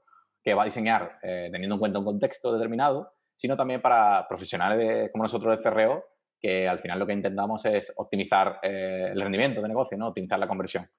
que 0.42 0.54
va 0.54 0.62
a 0.62 0.64
diseñar 0.64 1.18
eh, 1.22 1.50
teniendo 1.52 1.74
en 1.74 1.78
cuenta 1.78 1.98
un 1.98 2.06
contexto 2.06 2.50
determinado, 2.54 3.12
sino 3.36 3.58
también 3.58 3.82
para 3.82 4.26
profesionales 4.26 5.10
como 5.12 5.24
nosotros 5.24 5.54
de 5.54 5.62
CRO, 5.62 6.02
que 6.40 6.66
al 6.66 6.78
final 6.78 6.98
lo 6.98 7.06
que 7.06 7.12
intentamos 7.12 7.62
es 7.66 7.92
optimizar 7.96 8.58
eh, 8.62 9.10
el 9.12 9.20
rendimiento 9.20 9.60
de 9.60 9.68
negocio, 9.68 9.98
¿no? 9.98 10.08
optimizar 10.08 10.38
la 10.38 10.48
conversión. 10.48 10.90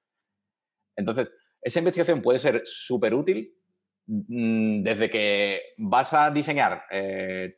Entonces, 0.96 1.32
esa 1.60 1.80
investigación 1.80 2.22
puede 2.22 2.38
ser 2.38 2.62
súper 2.66 3.16
útil 3.16 3.52
mm, 4.06 4.84
desde 4.84 5.10
que 5.10 5.64
vas 5.80 6.14
a 6.14 6.30
diseñar 6.30 6.84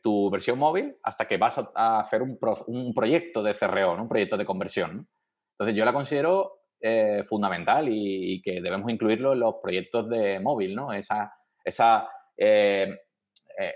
tu 0.02 0.30
versión 0.30 0.58
móvil 0.58 0.96
hasta 1.02 1.28
que 1.28 1.36
vas 1.36 1.58
a, 1.74 2.00
hacer 2.00 2.22
un, 2.22 2.94
proyecto 2.94 3.42
de 3.42 3.52
CRO, 3.52 4.00
un 4.00 4.08
proyecto 4.08 4.38
de 4.38 4.46
conversión. 4.46 5.06
Entonces 5.52 5.76
yo 5.76 5.84
la 5.84 5.92
considero 5.92 6.60
eh, 6.80 7.24
fundamental 7.28 7.88
y, 7.88 8.42
que 8.42 8.60
debemos 8.60 8.90
incluirlo 8.90 9.32
en 9.32 9.40
los 9.40 9.56
proyectos 9.62 10.08
de 10.08 10.40
móvil, 10.40 10.74
¿no? 10.74 10.92
Esa, 10.92 11.32
esa, 11.64 12.08
eh, 12.36 12.96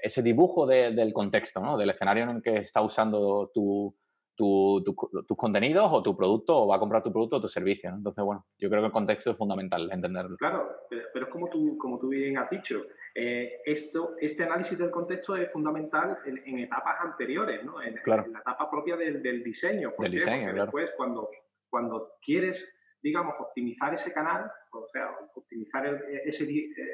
ese 0.03 0.23
dibujo 0.23 0.67
del 0.67 1.13
contexto, 1.13 1.61
¿no? 1.61 1.77
del 1.77 1.91
escenario 1.91 2.25
en 2.25 2.31
el 2.31 2.43
que 2.43 2.57
está 2.57 2.83
usando 2.83 3.51
tu, 3.53 3.95
tus 4.37 5.37
contenidos 5.37 5.93
o 5.93 6.03
tu 6.03 6.17
producto 6.17 6.63
o 6.63 6.67
va 6.67 6.77
a 6.77 6.79
comprar 6.79 7.03
tu 7.03 7.11
producto 7.11 7.37
o 7.37 7.41
tu 7.41 7.49
servicio. 7.49 7.91
Entonces, 7.91 8.23
bueno, 8.23 8.47
yo 8.59 8.69
creo 8.69 8.83
que 8.83 8.87
el 8.87 8.93
contexto 8.93 9.31
es 9.31 9.37
fundamental 9.37 9.89
entenderlo. 9.91 10.37
Claro, 10.37 10.69
pero, 10.91 11.27
es 11.27 11.33
como 11.33 11.49
tú, 11.49 11.79
como 11.79 11.99
tú 11.99 12.09
bien 12.09 12.39
has 12.39 12.51
dicho. 12.51 12.83
Eh, 13.15 13.63
esto, 13.65 14.15
este 14.21 14.45
análisis 14.45 14.79
del 14.79 14.91
contexto 14.91 15.37
es 15.37 15.51
fundamental 15.51 16.19
en, 16.27 16.59
etapas 16.59 16.97
anteriores, 17.01 17.65
¿no? 17.65 17.83
En, 17.83 17.99
la 18.05 18.27
etapa 18.41 18.71
propia 18.71 18.97
del, 18.97 19.23
diseño. 19.43 19.95
del 19.99 20.13
diseño, 20.13 20.51
claro. 20.53 20.65
Después, 20.65 20.91
cuando, 20.97 21.31
cuando 21.69 22.13
quieres, 22.23 22.79
digamos, 23.03 23.35
optimizar 23.39 23.95
ese 23.95 24.13
canal, 24.13 24.51
o 24.73 24.87
sea, 24.93 25.11
optimizar 25.35 25.87
ese, 26.25 26.47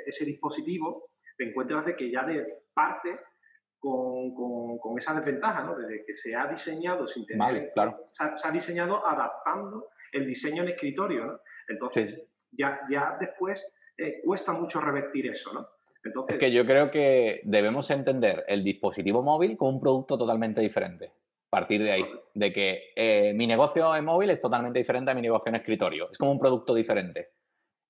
ese 0.06 0.24
dispositivo, 0.24 1.10
te 1.36 1.44
encuentras 1.44 1.86
de 1.86 1.96
que 1.96 2.10
ya 2.10 2.24
de 2.24 2.46
parte 2.74 3.18
con, 3.78 4.32
con, 4.78 4.96
esa 4.96 5.14
desventaja, 5.14 5.64
¿no? 5.64 5.76
Desde 5.76 6.04
que 6.04 6.14
se 6.14 6.36
ha 6.36 6.46
diseñado 6.46 7.06
sin 7.08 7.26
tener... 7.26 7.72
claro. 7.72 7.98
Se 8.12 8.46
ha, 8.46 8.50
diseñado 8.52 9.04
adaptando 9.04 9.88
el 10.12 10.26
diseño 10.26 10.62
en 10.62 10.68
escritorio, 10.68 11.26
¿no? 11.26 11.40
Entonces, 11.68 12.22
ya, 12.52 12.80
ya 12.88 13.16
después 13.18 13.76
eh, 13.96 14.20
cuesta 14.24 14.52
mucho 14.52 14.80
revertir 14.80 15.26
eso, 15.26 15.52
¿no? 15.52 15.66
Entonces, 16.04 16.34
es 16.34 16.40
que 16.40 16.52
yo 16.52 16.64
creo 16.64 16.90
que 16.90 17.40
debemos 17.44 17.90
entender 17.90 18.44
el 18.48 18.64
dispositivo 18.64 19.22
móvil 19.22 19.56
como 19.56 19.72
un 19.72 19.80
producto 19.80 20.18
totalmente 20.18 20.60
diferente. 20.60 21.12
Partir 21.52 21.82
de 21.82 21.92
ahí, 21.92 22.04
de 22.32 22.50
que 22.50 22.80
eh, 22.96 23.34
mi 23.34 23.46
negocio 23.46 23.94
en 23.94 24.06
móvil 24.06 24.30
es 24.30 24.40
totalmente 24.40 24.78
diferente 24.78 25.10
a 25.10 25.14
mi 25.14 25.20
negocio 25.20 25.50
en 25.50 25.56
escritorio. 25.56 26.04
Es 26.10 26.16
como 26.16 26.32
un 26.32 26.38
producto 26.38 26.74
diferente. 26.74 27.32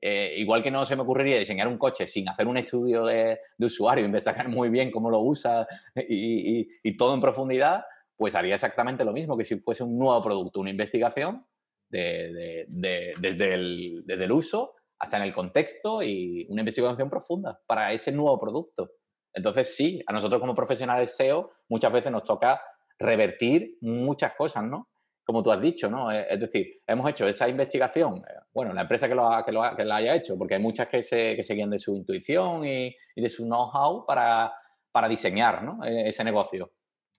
Eh, 0.00 0.35
igual 0.38 0.64
que 0.64 0.71
no 0.73 0.85
se 0.85 0.97
me 0.97 1.02
ocurriría 1.02 1.38
diseñar 1.38 1.69
un 1.69 1.78
coche 1.78 2.09
sin 2.09 2.28
hacer 2.28 2.49
un 2.49 2.57
estudio 2.57 3.04
de, 3.04 3.38
usuario, 3.61 4.04
investigar 4.04 4.49
muy 4.49 4.69
bien 4.69 4.90
cómo 4.90 5.11
lo 5.11 5.21
usa 5.21 5.64
y, 5.95 6.97
todo 6.97 7.14
en 7.14 7.21
profundidad, 7.21 7.85
pues 8.16 8.35
haría 8.35 8.54
exactamente 8.54 9.04
lo 9.04 9.12
mismo 9.12 9.37
que 9.37 9.45
si 9.45 9.61
fuese 9.61 9.85
un 9.85 9.97
nuevo 9.97 10.21
producto, 10.21 10.59
una 10.59 10.71
investigación 10.71 11.47
desde, 11.88 12.62
el, 12.64 14.02
desde 14.04 14.25
el 14.25 14.33
uso 14.33 14.75
hasta 14.99 15.19
en 15.19 15.23
el 15.23 15.33
contexto 15.33 16.02
y 16.02 16.49
una 16.49 16.62
investigación 16.62 17.09
profunda 17.09 17.61
para 17.64 17.92
ese 17.92 18.11
nuevo 18.11 18.40
producto. 18.40 18.90
Entonces, 19.33 19.76
sí, 19.76 20.02
a 20.04 20.12
nosotros 20.12 20.40
como 20.40 20.57
profesionales 20.57 21.16
SEO 21.16 21.52
muchas 21.69 21.92
veces 21.92 22.11
nos 22.11 22.25
toca 22.25 22.61
revertir 23.03 23.79
muchas 23.81 24.35
cosas, 24.35 24.65
¿no? 24.65 24.89
como 25.25 25.43
tú 25.43 25.53
has 25.53 25.61
dicho, 25.61 25.89
¿no? 25.89 26.11
Eh, 26.11 26.27
es 26.29 26.41
decir, 26.41 26.83
hemos 26.87 27.09
hecho 27.11 27.27
esa 27.27 27.49
investigación, 27.49 28.19
eh, 28.19 28.41
bueno, 28.53 28.73
la 28.73 28.83
empresa 28.83 29.09
que, 29.09 29.15
lo, 29.15 29.31
que, 29.45 29.53
lo, 29.53 29.63
que 29.77 29.85
la 29.85 29.97
haya 29.97 30.15
hecho, 30.15 30.37
porque 30.37 30.55
hay 30.55 30.61
muchas 30.61 30.89
que 30.89 31.03
se, 31.03 31.37
que 31.37 31.67
de 31.67 31.79
su 31.79 31.97
intuición 31.97 32.65
y, 32.65 32.95
de 33.15 33.29
su 33.29 33.45
know-how 33.45 34.05
para, 34.05 34.53
para, 34.91 35.09
diseñar 35.09 35.63
¿no? 35.63 35.85
E, 35.85 36.09
ese 36.09 36.25
negocio. 36.25 36.73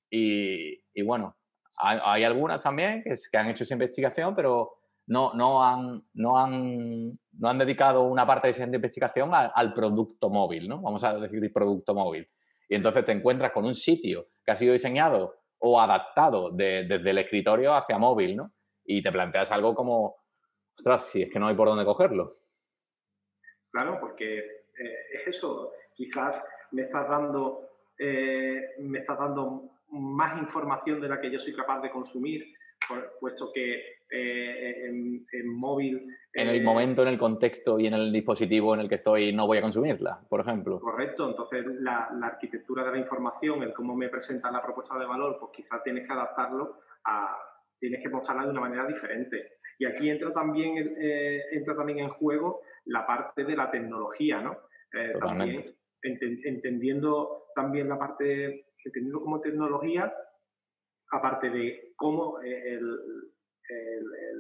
Y, 0.10 1.02
bueno, 1.04 1.36
hay, 1.80 2.24
algunas 2.24 2.62
también 2.62 3.02
que, 3.04 3.16
que, 3.32 3.38
han 3.38 3.50
hecho 3.50 3.64
esa 3.64 3.74
investigación, 3.74 4.36
pero 4.36 4.74
no, 5.08 5.34
no, 5.34 5.64
han, 5.64 6.04
no, 6.14 6.38
han, 6.38 7.18
no 7.32 7.50
han 7.50 7.58
dedicado 7.58 8.04
una 8.04 8.28
parte 8.28 8.48
de 8.48 8.52
esa 8.52 8.64
investigación 8.66 9.32
al 9.34 9.74
producto 9.74 10.30
móvil, 10.30 10.68
¿no? 10.70 10.82
Vamos 10.82 11.04
a 11.04 11.18
decir 11.18 11.52
producto 11.52 11.96
móvil. 11.96 12.30
Y 12.70 12.76
entonces 12.76 13.04
te 13.06 13.12
encuentras 13.12 13.52
con 13.52 13.66
un 13.66 13.76
sitio 13.76 14.28
que 14.46 14.52
ha 14.52 14.56
sido 14.56 14.74
diseñado 14.74 15.43
o 15.66 15.80
adaptado 15.80 16.50
desde 16.52 17.10
el 17.10 17.18
escritorio 17.20 17.74
hacia 17.74 17.98
móvil, 17.98 18.36
¿no? 18.36 18.52
Y 18.84 19.02
te 19.02 19.14
planteas 19.14 19.50
algo 19.54 19.74
como, 19.74 20.18
ostras, 20.78 21.10
si 21.10 21.22
es 21.22 21.32
que 21.32 21.40
no 21.40 21.48
hay 21.48 21.56
por 21.56 21.70
dónde 21.70 21.86
cogerlo. 21.86 22.38
Claro, 23.72 23.98
porque 24.02 24.40
eh, 24.40 24.96
es 25.14 25.28
eso, 25.28 25.72
quizás 25.94 26.44
me 26.72 26.82
estás 26.82 27.08
dando, 27.08 27.70
eh, 27.98 28.76
me 28.80 29.00
dando 29.00 29.80
más 29.88 30.38
información 30.38 31.00
de 31.00 31.08
la 31.08 31.22
que 31.22 31.32
yo 31.32 31.40
soy 31.40 31.56
capaz 31.56 31.80
de 31.80 31.92
consumir, 31.92 32.54
puesto 33.22 33.54
que 33.54 34.03
eh, 34.16 34.86
en, 34.86 35.48
móvil... 35.48 36.08
En 36.34 36.48
el 36.48 36.64
momento, 36.64 37.02
en 37.02 37.08
el 37.08 37.18
contexto 37.18 37.80
y 37.80 37.88
en 37.88 37.96
el 37.96 38.12
dispositivo 38.12 38.76
en 38.76 38.82
el 38.82 38.90
que 38.90 38.96
estoy 38.96 39.34
no 39.34 39.48
voy 39.48 39.58
a 39.58 39.62
consumirla, 39.62 40.22
por 40.30 40.40
ejemplo. 40.40 40.80
Correcto, 40.80 41.30
entonces 41.30 41.66
la, 41.80 42.10
arquitectura 42.22 42.84
de 42.86 42.92
la 42.92 42.98
información, 43.00 43.64
el 43.64 43.74
cómo 43.74 43.96
me 43.96 44.10
presenta 44.10 44.52
la 44.52 44.62
propuesta 44.62 45.00
de 45.00 45.06
valor, 45.06 45.38
pues 45.40 45.52
quizás 45.56 45.84
tienes 45.84 46.06
que 46.06 46.14
adaptarlo 46.14 46.78
a... 47.06 47.38
tienes 47.80 48.04
que 48.04 48.10
mostrarla 48.10 48.44
de 48.44 48.52
una 48.52 48.62
manera 48.62 48.86
diferente. 48.86 49.58
Y 49.80 49.86
aquí 49.86 50.10
entra 50.10 50.32
también, 50.32 50.96
eh, 51.00 51.42
entra 51.52 51.76
también 51.76 52.00
en 52.00 52.10
juego 52.10 52.62
la 52.86 53.08
parte 53.08 53.44
de 53.44 53.56
la 53.56 53.72
tecnología, 53.72 54.42
¿no? 54.42 54.58
Eh, 54.94 55.14
también, 55.20 55.64
entendiendo 56.04 57.48
también 57.56 57.90
la 57.90 57.98
parte, 57.98 58.68
entendiendo 58.86 59.22
como 59.22 59.42
tecnología, 59.42 60.14
aparte 61.12 61.50
de 61.50 61.94
cómo 61.96 62.40
el, 62.42 63.34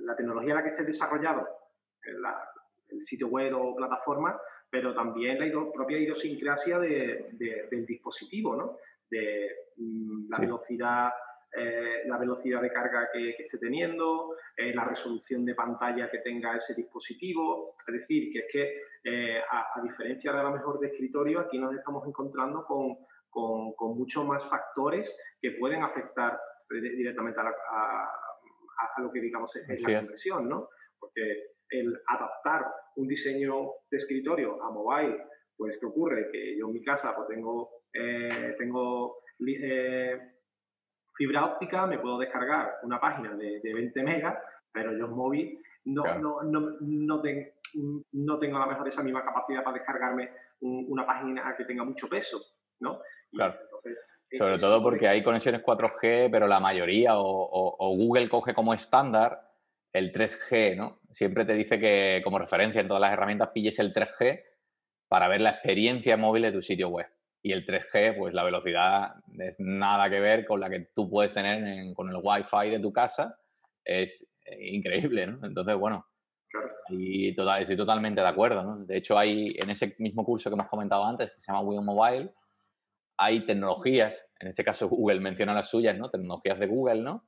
la 0.03 0.15
tecnología 0.15 0.51
en 0.51 0.55
la 0.57 0.63
que 0.63 0.69
esté 0.69 0.83
desarrollado 0.83 1.47
el 2.89 3.03
sitio 3.03 3.27
web 3.27 3.53
o 3.55 3.75
plataforma, 3.75 4.39
pero 4.69 4.93
también 4.93 5.39
la 5.39 5.71
propia 5.71 5.97
idiosincrasia 5.97 6.79
del 6.79 7.85
dispositivo, 7.85 8.55
¿no? 8.55 8.77
de 9.09 9.49
mm, 9.77 10.29
la 10.29 10.39
velocidad 10.39 11.11
eh, 11.55 12.01
la 12.07 12.17
velocidad 12.17 12.63
de 12.63 12.71
carga 12.71 13.09
que, 13.13 13.29
esté 13.37 13.59
teniendo, 13.59 14.35
eh, 14.57 14.73
la 14.73 14.85
resolución 14.85 15.45
de 15.45 15.53
pantalla 15.53 16.09
que 16.09 16.17
tenga 16.17 16.55
ese 16.57 16.73
dispositivo. 16.73 17.75
Es 17.87 17.93
decir, 17.93 18.33
que 18.33 18.39
es 18.39 18.45
que 18.51 18.81
eh, 19.03 19.39
a, 19.39 19.79
diferencia 19.83 20.33
de 20.33 20.39
a 20.39 20.43
lo 20.43 20.51
mejor 20.51 20.79
de 20.79 20.87
escritorio, 20.87 21.41
aquí 21.41 21.59
nos 21.59 21.75
estamos 21.75 22.07
encontrando 22.07 22.65
con, 22.65 22.97
con, 23.29 23.95
muchos 23.95 24.25
más 24.25 24.43
factores 24.49 25.15
que 25.39 25.51
pueden 25.51 25.83
afectar 25.83 26.39
directamente 26.67 27.39
a, 27.39 27.43
la, 27.43 27.53
a, 27.69 28.11
lo 28.97 29.11
que 29.11 29.21
digamos 29.21 29.55
es, 29.55 29.81
la 29.87 29.99
conversión, 29.99 30.49
¿no? 30.49 30.69
Porque 30.99 31.53
el 31.69 31.93
adaptar 32.07 32.65
un 32.95 33.07
diseño 33.07 33.71
de 33.89 33.97
escritorio 33.97 34.61
a 34.63 34.71
mobile, 34.71 35.17
pues 35.57 35.77
¿qué 35.79 35.85
ocurre? 35.85 36.29
Que 36.31 36.57
yo 36.57 36.67
en 36.67 36.73
mi 36.73 36.83
casa 36.83 37.15
pues 37.15 37.27
tengo, 37.27 37.83
eh, 37.93 38.55
tengo 38.57 39.17
eh, 39.47 40.19
fibra 41.15 41.45
óptica, 41.45 41.87
me 41.87 41.99
puedo 41.99 42.19
descargar 42.19 42.75
una 42.83 42.99
página 42.99 43.35
de, 43.35 43.61
20 43.63 44.03
megas, 44.03 44.37
pero 44.71 44.95
yo 44.97 45.05
en 45.05 45.11
móvil 45.11 45.63
no, 45.85 46.03
no, 46.19 46.43
no, 46.43 46.59
no, 46.79 47.21
no, 48.13 48.39
tengo 48.39 48.57
a 48.57 48.65
lo 48.65 48.67
mejor 48.67 48.87
esa 48.87 49.03
misma 49.03 49.23
capacidad 49.23 49.63
para 49.63 49.77
descargarme 49.77 50.31
una 50.61 51.05
página 51.05 51.55
que 51.57 51.65
tenga 51.65 51.83
mucho 51.83 52.07
peso, 52.07 52.39
¿no? 52.79 53.01
claro. 53.31 53.55
Sobre 54.33 54.57
todo 54.57 54.81
porque 54.81 55.07
hay 55.07 55.21
conexiones 55.21 55.61
4G, 55.61 56.29
pero 56.31 56.47
la 56.47 56.59
mayoría, 56.59 57.11
o, 57.15 57.95
Google 57.95 58.29
coge 58.29 58.53
como 58.53 58.73
estándar 58.73 59.51
el 59.91 60.11
3G, 60.11 60.75
¿no? 60.75 60.99
Siempre 61.11 61.45
te 61.45 61.53
dice 61.53 61.79
que 61.79 62.21
como 62.23 62.39
referencia 62.39 62.81
en 62.81 62.87
todas 62.87 63.01
las 63.01 63.13
herramientas 63.13 63.49
pilles 63.53 63.77
el 63.77 63.93
3G 63.93 64.41
para 65.07 65.27
ver 65.27 65.41
la 65.41 65.51
experiencia 65.51 66.17
móvil 66.17 66.43
de 66.43 66.51
tu 66.51 66.61
sitio 66.61 66.89
web. 66.89 67.07
Y 67.43 67.51
el 67.51 67.65
3G, 67.65 68.17
pues 68.17 68.33
la 68.33 68.43
velocidad 68.43 69.15
es 69.37 69.59
nada 69.59 70.09
que 70.09 70.19
ver 70.19 70.45
con 70.45 70.59
la 70.59 70.69
que 70.69 70.79
tú 70.95 71.09
puedes 71.09 71.33
tener 71.33 71.93
con 71.93 72.09
el 72.09 72.17
Wi-Fi 72.23 72.71
de 72.71 72.79
tu 72.79 72.91
casa. 72.91 73.37
Es 73.85 74.33
eh, 74.45 74.69
increíble, 74.71 75.27
¿no? 75.27 75.45
Entonces, 75.45 75.75
bueno, 75.75 76.07
y 76.89 77.35
total, 77.35 77.61
estoy 77.61 77.75
totalmente 77.75 78.21
de 78.21 78.27
acuerdo, 78.27 78.63
¿no? 78.63 78.85
De 78.85 78.97
hecho, 78.97 79.17
hay 79.17 79.55
en 79.57 79.69
ese 79.69 79.95
mismo 79.99 80.25
curso 80.25 80.49
que 80.49 80.55
hemos 80.55 80.67
comentado 80.67 81.03
antes, 81.05 81.31
que 81.31 81.39
se 81.39 81.51
llama 81.51 81.61
Wii 81.61 81.79
Mobile, 81.81 82.33
hay 83.23 83.45
tecnologías, 83.45 84.27
en 84.39 84.49
este 84.49 84.63
caso 84.63 84.89
Google 84.89 85.21
menciona 85.21 85.53
las 85.53 85.69
suyas, 85.69 85.97
¿no? 85.97 86.09
Tecnologías 86.09 86.59
de 86.59 86.67
Google, 86.67 87.01
¿no? 87.01 87.25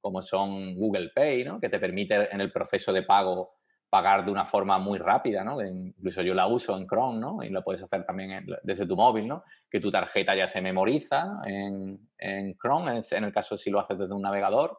Como 0.00 0.20
son 0.20 0.74
Google 0.74 1.10
Pay, 1.14 1.44
¿no? 1.44 1.60
Que 1.60 1.68
te 1.68 1.78
permite 1.78 2.34
en 2.34 2.40
el 2.40 2.50
proceso 2.50 2.92
de 2.92 3.02
pago 3.02 3.54
pagar 3.88 4.24
de 4.24 4.32
una 4.32 4.44
forma 4.44 4.78
muy 4.78 4.98
rápida, 4.98 5.44
¿no? 5.44 5.64
Incluso 5.64 6.22
yo 6.22 6.34
la 6.34 6.48
uso 6.48 6.76
en 6.76 6.86
Chrome, 6.86 7.20
¿no? 7.20 7.42
Y 7.44 7.50
lo 7.50 7.62
puedes 7.62 7.82
hacer 7.82 8.04
también 8.04 8.44
desde 8.64 8.86
tu 8.86 8.96
móvil, 8.96 9.28
¿no? 9.28 9.44
Que 9.70 9.78
tu 9.78 9.92
tarjeta 9.92 10.34
ya 10.34 10.48
se 10.48 10.60
memoriza 10.60 11.40
en, 11.44 12.10
en 12.18 12.56
Chrome, 12.58 13.00
en 13.08 13.24
el 13.24 13.32
caso 13.32 13.56
si 13.56 13.70
lo 13.70 13.78
haces 13.78 13.96
desde 13.96 14.14
un 14.14 14.22
navegador. 14.22 14.76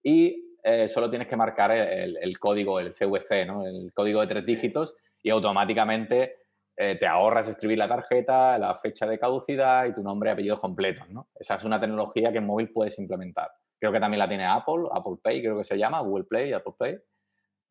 Y 0.00 0.58
eh, 0.62 0.86
solo 0.86 1.10
tienes 1.10 1.26
que 1.26 1.36
marcar 1.36 1.72
el, 1.72 2.16
el, 2.22 2.38
código, 2.38 2.78
el 2.78 2.92
CVC, 2.92 3.46
¿no? 3.46 3.66
El 3.66 3.92
código 3.92 4.20
de 4.20 4.28
tres 4.28 4.46
dígitos 4.46 4.94
y 5.24 5.30
automáticamente 5.30 6.41
eh, 6.76 6.96
te 6.98 7.06
ahorras 7.06 7.48
escribir 7.48 7.78
la 7.78 7.88
tarjeta, 7.88 8.58
la 8.58 8.74
fecha 8.76 9.06
de 9.06 9.18
caducidad 9.18 9.84
y 9.86 9.94
tu 9.94 10.02
nombre 10.02 10.30
y 10.30 10.32
apellido 10.32 10.58
completos, 10.58 11.08
¿no? 11.10 11.28
Esa 11.34 11.56
es 11.56 11.64
una 11.64 11.78
tecnología 11.78 12.32
que 12.32 12.38
en 12.38 12.46
móvil 12.46 12.70
puedes 12.70 12.98
implementar. 12.98 13.50
Creo 13.78 13.92
que 13.92 14.00
también 14.00 14.20
la 14.20 14.28
tiene 14.28 14.46
Apple, 14.46 14.84
Apple 14.90 15.16
Pay 15.22 15.42
creo 15.42 15.58
que 15.58 15.64
se 15.64 15.76
llama, 15.76 16.00
Google 16.00 16.24
Play, 16.24 16.52
Apple 16.52 16.72
Pay, 16.78 16.98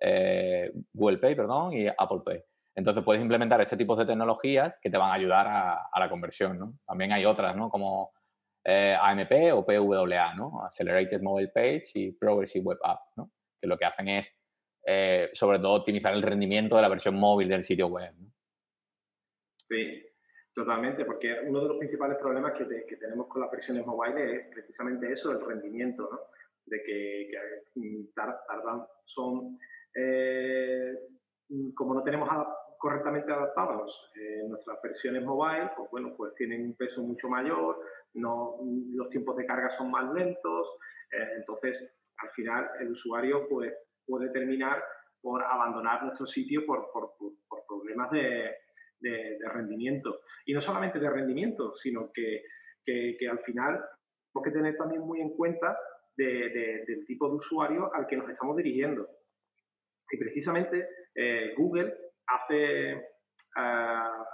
eh, 0.01 0.71
Google 0.93 1.17
Pay, 1.17 1.35
perdón, 1.35 1.73
y 1.73 1.87
Apple 1.87 2.19
Pay. 2.23 2.43
Entonces 2.75 3.03
puedes 3.03 3.21
implementar 3.21 3.59
ese 3.61 3.75
tipo 3.75 3.95
de 3.95 4.05
tecnologías 4.05 4.77
que 4.79 4.89
te 4.89 4.97
van 4.97 5.09
a 5.09 5.13
ayudar 5.13 5.47
a, 5.47 5.99
la 5.99 6.09
conversión, 6.09 6.59
¿no? 6.59 6.73
También 6.85 7.11
hay 7.11 7.25
otras, 7.25 7.55
¿no? 7.55 7.69
Como 7.69 8.11
eh, 8.63 8.95
AMP 8.99 9.31
o 9.53 9.65
PWA, 9.65 10.35
¿no? 10.35 10.63
Accelerated 10.63 11.21
Mobile 11.21 11.49
Page 11.49 11.85
y 11.95 12.11
Progressive 12.11 12.65
Web 12.65 12.79
App, 12.83 12.99
¿no? 13.15 13.31
Que 13.59 13.67
lo 13.67 13.77
que 13.77 13.85
hacen 13.85 14.07
es, 14.09 14.31
sobre 15.33 15.59
todo, 15.59 15.73
optimizar 15.73 16.13
el 16.13 16.21
rendimiento 16.21 16.75
de 16.75 16.81
la 16.83 16.87
versión 16.87 17.15
móvil 17.15 17.49
del 17.49 17.63
sitio 17.63 17.87
web, 17.87 18.13
¿no? 18.17 18.30
Sí, 19.71 20.05
totalmente, 20.53 21.05
porque 21.05 21.33
uno 21.47 21.61
de 21.61 21.67
los 21.69 21.77
principales 21.77 22.17
problemas 22.17 22.51
que, 22.57 22.97
tenemos 22.97 23.27
con 23.27 23.41
las 23.41 23.49
versiones 23.49 23.85
móviles 23.85 24.41
es 24.41 24.53
precisamente 24.53 25.09
eso, 25.09 25.31
el 25.31 25.39
rendimiento, 25.39 26.09
¿no? 26.11 26.19
De 26.65 26.83
que, 26.83 27.31
mm, 27.75 28.07
tardan, 28.13 28.85
son... 29.05 29.57
Eh, 29.95 30.93
como 31.73 31.93
no 31.93 32.03
tenemos 32.03 32.29
correctamente 32.77 33.31
adaptados 33.31 34.11
eh, 34.15 34.43
nuestras 34.47 34.81
versiones 34.81 35.23
mobile, 35.23 35.71
pues 35.75 35.89
bueno, 35.89 36.13
pues 36.17 36.33
tienen 36.35 36.63
un 36.63 36.75
peso 36.75 37.01
mucho 37.01 37.29
mayor, 37.29 37.79
no, 38.13 38.57
los 38.93 39.07
tiempos 39.07 39.37
de 39.37 39.45
carga 39.45 39.69
son 39.69 39.89
más 39.89 40.13
lentos, 40.13 40.67
eh, 41.11 41.27
entonces 41.37 41.93
al 42.17 42.29
final 42.31 42.69
el 42.81 42.91
usuario 42.91 43.47
pues, 43.49 43.73
puede 44.05 44.29
terminar 44.31 44.83
por 45.21 45.43
abandonar 45.43 46.03
nuestro 46.03 46.25
sitio 46.25 46.65
por 46.65 46.89
problemas 47.67 48.11
de, 48.11 48.51
de, 49.01 49.37
rendimiento. 49.53 50.21
Y 50.45 50.53
no 50.53 50.61
solamente 50.61 50.99
de 50.99 51.09
rendimiento, 51.09 51.73
sino 51.75 52.11
que, 52.13 52.43
que, 52.85 53.27
al 53.29 53.39
final 53.39 53.79
tenemos 54.33 54.43
que 54.43 54.51
tener 54.51 54.77
también 54.77 55.01
muy 55.01 55.21
en 55.21 55.35
cuenta 55.35 55.77
del 56.15 57.05
tipo 57.05 57.27
de 57.29 57.35
usuario 57.35 57.93
al 57.93 58.07
que 58.07 58.17
nos 58.17 58.29
estamos 58.29 58.55
dirigiendo. 58.57 59.07
Y 60.11 60.17
precisamente 60.17 60.87
eh, 61.15 61.53
Google 61.57 61.93
hace, 62.27 63.01
ah, 63.55 64.25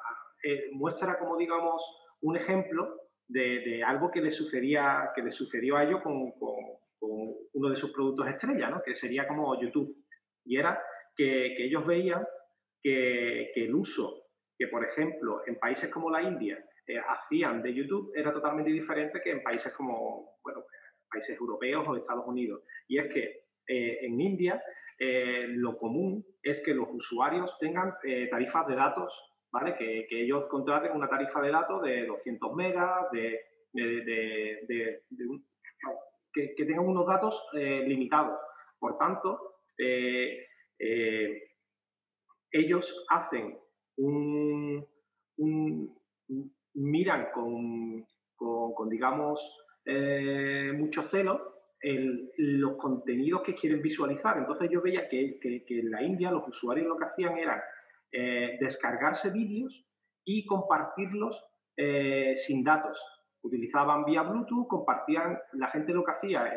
eh, 0.43 0.69
muestra 0.73 1.17
como 1.17 1.37
digamos 1.37 1.81
un 2.21 2.35
ejemplo 2.35 3.07
de, 3.27 3.83
algo 3.83 4.09
que 4.11 4.21
le, 4.21 4.31
sucedía, 4.31 5.11
que 5.15 5.21
le 5.21 5.31
sucedió 5.31 5.77
a 5.77 5.83
ellos 5.83 6.01
con, 6.01 6.31
con, 6.33 6.55
uno 7.53 7.69
de 7.69 7.75
sus 7.75 7.91
productos 7.91 8.27
estrella, 8.27 8.69
¿no? 8.69 8.81
que 8.83 8.93
sería 8.93 9.27
como 9.27 9.59
YouTube. 9.61 9.95
Y 10.45 10.57
era 10.57 10.81
que, 11.15 11.65
ellos 11.65 11.85
veían 11.85 12.25
que, 12.81 13.51
el 13.55 13.73
uso 13.75 14.26
que, 14.57 14.67
por 14.67 14.83
ejemplo, 14.83 15.41
en 15.45 15.57
países 15.59 15.91
como 15.91 16.09
la 16.09 16.21
India 16.21 16.57
eh, 16.87 16.97
hacían 16.97 17.61
de 17.61 17.73
YouTube 17.73 18.11
era 18.15 18.33
totalmente 18.33 18.71
diferente 18.71 19.21
que 19.21 19.31
en 19.31 19.43
países 19.43 19.73
como, 19.73 20.37
bueno, 20.43 20.63
países 21.09 21.37
europeos 21.39 21.87
o 21.87 21.95
Estados 21.95 22.25
Unidos. 22.25 22.63
Y 22.87 22.97
es 22.97 23.13
que 23.13 23.43
eh, 23.67 23.99
en 24.01 24.19
India 24.19 24.61
eh, 24.97 25.45
lo 25.49 25.77
común 25.77 26.25
es 26.41 26.63
que 26.65 26.73
los 26.73 26.87
usuarios 26.89 27.57
tengan 27.59 27.93
tarifas 28.31 28.65
de 28.67 28.75
datos, 28.75 29.13
¿vale? 29.51 29.75
Que, 29.75 30.07
ellos 30.09 30.45
contraten 30.47 30.93
una 30.93 31.09
tarifa 31.09 31.41
de 31.41 31.51
datos 31.51 31.83
de 31.83 32.05
200 32.05 32.55
megas, 32.55 33.11
de, 33.11 33.41
que, 36.33 36.65
tengan 36.65 36.87
unos 36.87 37.05
datos 37.05 37.49
limitados. 37.53 38.39
Por 38.79 38.97
tanto, 38.97 39.61
ellos 42.51 43.05
hacen 43.09 43.57
un, 43.97 44.85
miran 46.73 47.27
con, 47.33 48.89
digamos, 48.89 49.65
eh, 49.85 50.71
mucho 50.75 51.03
celo 51.03 51.55
los 52.37 52.75
contenidos 52.77 53.43
que 53.43 53.55
quieren 53.55 53.81
visualizar. 53.81 54.37
Entonces 54.37 54.69
yo 54.71 54.81
veía 54.81 55.07
que, 55.07 55.39
en 55.41 55.91
la 55.91 56.01
India 56.01 56.31
los 56.31 56.47
usuarios 56.47 56.87
lo 56.87 56.97
que 56.97 57.05
hacían 57.05 57.37
era 57.37 57.63
eh, 58.11 58.57
descargarse 58.59 59.31
vídeos 59.31 59.85
y 60.25 60.45
compartirlos 60.45 61.43
eh, 61.75 62.33
sin 62.35 62.63
datos. 62.63 63.01
Utilizaban 63.43 64.03
vía 64.03 64.23
Bluetooth, 64.23 64.67
compartían, 64.67 65.37
la 65.53 65.67
gente 65.69 65.93
lo 65.93 66.03
que 66.03 66.11
hacía 66.11 66.51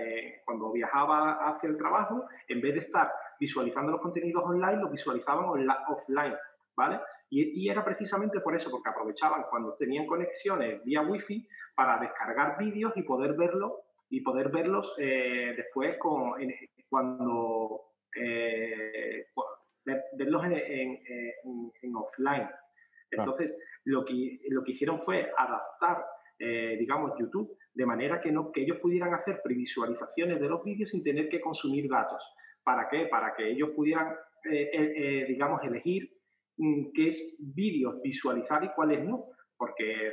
cuando 0.45 0.73
viajaba 0.73 1.35
hacia 1.51 1.69
el 1.69 1.77
trabajo, 1.77 2.25
en 2.49 2.61
vez 2.61 2.73
de 2.73 2.81
estar 2.81 3.13
visualizando 3.39 3.93
los 3.93 4.01
contenidos 4.01 4.43
online, 4.45 4.81
los 4.81 4.91
visualizaban 4.91 5.45
offline, 5.89 6.35
¿vale? 6.81 6.99
Y, 7.29 7.69
era 7.69 7.85
precisamente 7.85 8.41
por 8.41 8.57
eso, 8.57 8.71
porque 8.71 8.89
aprovechaban 8.89 9.45
cuando 9.51 9.75
tenían 9.75 10.07
conexiones 10.07 10.83
vía 10.83 11.03
Wi-Fi 11.03 11.47
para 11.75 11.99
descargar 11.99 12.57
vídeos 12.59 12.93
y 12.97 13.03
poder 13.03 13.35
verlo 13.35 13.83
y 14.09 14.23
poder 14.23 14.49
verlos 14.49 14.97
eh, 14.99 15.53
después 15.57 15.99
con, 15.99 16.33
cuando 16.89 17.83
eh, 18.17 19.27
verlos 20.15 20.43
en, 20.47 21.95
offline. 21.95 22.49
Entonces, 23.11 23.55
lo 23.85 24.05
que, 24.05 24.41
lo 24.49 24.65
que 24.65 24.73
hicieron 24.73 25.03
fue 25.03 25.31
adaptar, 25.37 26.07
eh, 26.39 26.77
digamos, 26.79 27.13
YouTube 27.19 27.57
de 27.75 27.87
manera 27.87 28.21
que, 28.21 28.33
no, 28.33 28.51
que 28.51 28.63
ellos 28.63 28.79
pudieran 28.79 29.13
hacer 29.13 29.41
previsualizaciones 29.45 30.41
de 30.41 30.49
los 30.49 30.65
vídeos 30.65 30.91
sin 30.91 31.05
tener 31.05 31.29
que 31.29 31.41
consumir 31.41 31.89
datos. 31.89 32.23
¿Para 32.65 32.89
qué? 32.89 33.07
Para 33.07 33.35
que 33.35 33.51
ellos 33.51 33.71
pudieran, 33.71 34.17
digamos, 35.29 35.63
elegir 35.63 36.20
qué 36.95 37.09
es 37.09 37.39
vídeos 37.55 38.01
visualizar 38.03 38.63
y 38.65 38.71
cuáles 38.71 39.05
no, 39.05 39.27
porque 39.57 40.09
eh, 40.09 40.13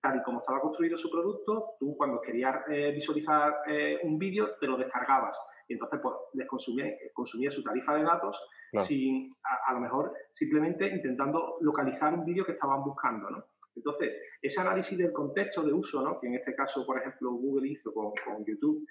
tal 0.00 0.18
y 0.18 0.22
como 0.22 0.40
estaba 0.40 0.60
construido 0.60 0.96
su 0.96 1.10
producto, 1.10 1.76
tú 1.78 1.96
cuando 1.96 2.20
querías 2.20 2.56
eh, 2.68 2.92
visualizar 2.92 3.54
eh, 3.66 3.98
un 4.02 4.18
vídeo 4.18 4.56
te 4.60 4.66
lo 4.66 4.76
descargabas 4.76 5.34
y 5.66 5.74
entonces 5.74 6.00
pues 6.02 6.14
les 6.34 6.46
consumía, 6.46 6.86
consumía 7.14 7.50
su 7.50 7.62
tarifa 7.62 7.94
de 7.94 8.02
datos 8.02 8.38
sin, 8.86 9.34
a, 9.66 9.72
lo 9.74 9.80
mejor 9.80 10.12
simplemente 10.30 10.86
intentando 10.88 11.56
localizar 11.60 12.12
un 12.12 12.24
vídeo 12.24 12.44
que 12.44 12.52
estaban 12.52 12.82
buscando, 12.82 13.30
¿no? 13.30 13.44
Entonces, 13.74 14.20
ese 14.42 14.60
análisis 14.60 14.98
del 14.98 15.12
contexto 15.12 15.62
de 15.62 15.72
uso, 15.72 16.02
¿no? 16.02 16.20
que 16.20 16.26
en 16.26 16.34
este 16.34 16.54
caso, 16.54 16.84
por 16.84 16.98
ejemplo, 16.98 17.32
Google 17.32 17.68
hizo 17.68 17.92
con, 17.94 18.12
con 18.24 18.44
YouTube, 18.44 18.86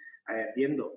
viendo 0.56 0.94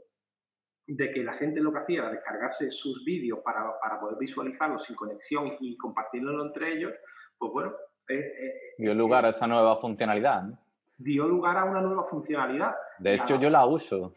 de 0.87 1.13
que 1.13 1.23
la 1.23 1.35
gente 1.35 1.61
lo 1.61 1.73
que 1.73 1.79
hacía 1.79 2.01
era 2.01 2.11
descargarse 2.11 2.71
sus 2.71 3.05
vídeos 3.05 3.41
para, 3.41 3.79
para 3.81 4.01
poder 4.01 4.19
visualizarlos 4.19 4.85
sin 4.85 4.97
conexión 4.97 5.57
y 5.61 5.77
compartirlo 5.77 6.45
entre 6.45 6.75
ellos, 6.75 6.93
pues 7.39 7.53
bueno. 7.53 7.73
Eh, 8.09 8.19
eh, 8.19 8.53
dio 8.77 8.95
lugar 8.95 9.25
a 9.25 9.31
esa 9.31 9.47
nueva 9.47 9.77
funcionalidad. 9.77 10.43
Dio 10.99 11.27
lugar 11.27 11.57
a 11.57 11.65
una 11.65 11.81
nueva 11.81 12.05
funcionalidad. 12.05 12.75
De 12.99 13.15
hecho, 13.15 13.39
yo 13.41 13.49
la 13.49 13.65
uso. 13.67 14.13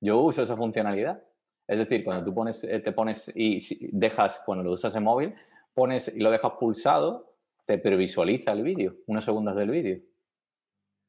Yo 0.00 0.18
uso 0.18 0.42
esa 0.42 0.56
funcionalidad. 0.56 1.22
Es 1.66 1.78
decir, 1.78 2.04
cuando 2.04 2.24
tú 2.24 2.34
pones, 2.34 2.64
eh, 2.64 2.80
te 2.80 2.92
pones 2.92 3.32
y 3.34 3.58
dejas, 3.92 4.42
cuando 4.44 4.64
lo 4.64 4.72
usas 4.72 4.94
en 4.96 5.04
móvil, 5.04 5.34
pones 5.72 6.14
y 6.14 6.20
lo 6.20 6.30
dejas 6.30 6.52
pulsado, 6.58 7.34
te 7.64 7.78
previsualiza 7.78 8.52
el 8.52 8.62
vídeo, 8.62 8.96
unos 9.06 9.24
segundos 9.24 9.56
del 9.56 9.70
vídeo. 9.70 10.00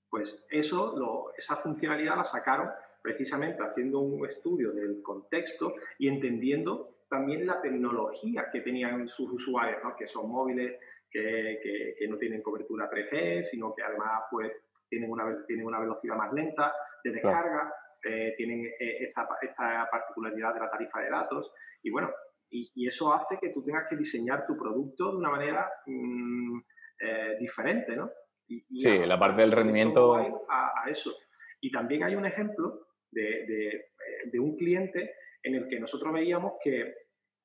Pues 0.09 0.45
eso, 0.49 0.95
lo, 0.95 1.33
esa 1.35 1.55
funcionalidad 1.55 2.15
la 2.15 2.23
sacaron 2.23 2.69
precisamente 3.01 3.63
haciendo 3.63 3.99
un 3.99 4.25
estudio 4.25 4.71
del 4.71 5.01
contexto 5.01 5.75
y 5.97 6.07
entendiendo 6.07 7.01
también 7.09 7.45
la 7.45 7.61
tecnología 7.61 8.49
que 8.51 8.61
tenían 8.61 9.07
sus 9.09 9.31
usuarios, 9.31 9.83
¿no? 9.83 9.95
que 9.95 10.07
son 10.07 10.29
móviles 10.29 10.79
que, 11.09 11.95
que, 11.99 12.07
no 12.07 12.17
tienen 12.17 12.41
cobertura 12.41 12.89
3G, 12.89 13.43
sino 13.43 13.75
que 13.75 13.83
además 13.83 14.23
pues, 14.31 14.51
tienen, 14.89 15.11
una, 15.11 15.45
tienen 15.45 15.65
una 15.65 15.79
velocidad 15.79 16.15
más 16.15 16.31
lenta 16.31 16.73
de 17.03 17.11
descarga, 17.11 17.73
eh, 18.03 18.33
tienen 18.37 18.65
eh, 18.65 19.03
esta, 19.03 19.27
esta, 19.41 19.89
particularidad 19.91 20.53
de 20.53 20.59
la 20.61 20.71
tarifa 20.71 21.01
de 21.01 21.09
datos. 21.09 21.51
Y 21.83 21.89
bueno, 21.91 22.11
y, 22.49 22.87
eso 22.87 23.13
hace 23.13 23.37
que 23.39 23.49
tú 23.49 23.63
tengas 23.63 23.87
que 23.89 23.97
diseñar 23.97 24.45
tu 24.45 24.57
producto 24.57 25.11
de 25.11 25.17
una 25.17 25.29
manera 25.29 25.69
mm, 25.85 26.59
eh, 26.99 27.37
diferente, 27.39 27.95
¿no? 27.95 28.09
sí, 28.47 28.99
la 29.05 29.19
parte 29.19 29.41
del 29.41 29.51
rendimiento... 29.51 30.15
A, 30.49 30.83
a, 30.83 30.89
eso. 30.89 31.13
Y 31.59 31.71
también 31.71 32.03
hay 32.03 32.15
un 32.15 32.25
ejemplo 32.25 32.87
de, 33.11 33.85
de, 34.31 34.39
un 34.39 34.55
cliente 34.55 35.13
en 35.43 35.55
el 35.55 35.67
que 35.67 35.79
nosotros 35.79 36.13
veíamos 36.13 36.53
que, 36.63 36.93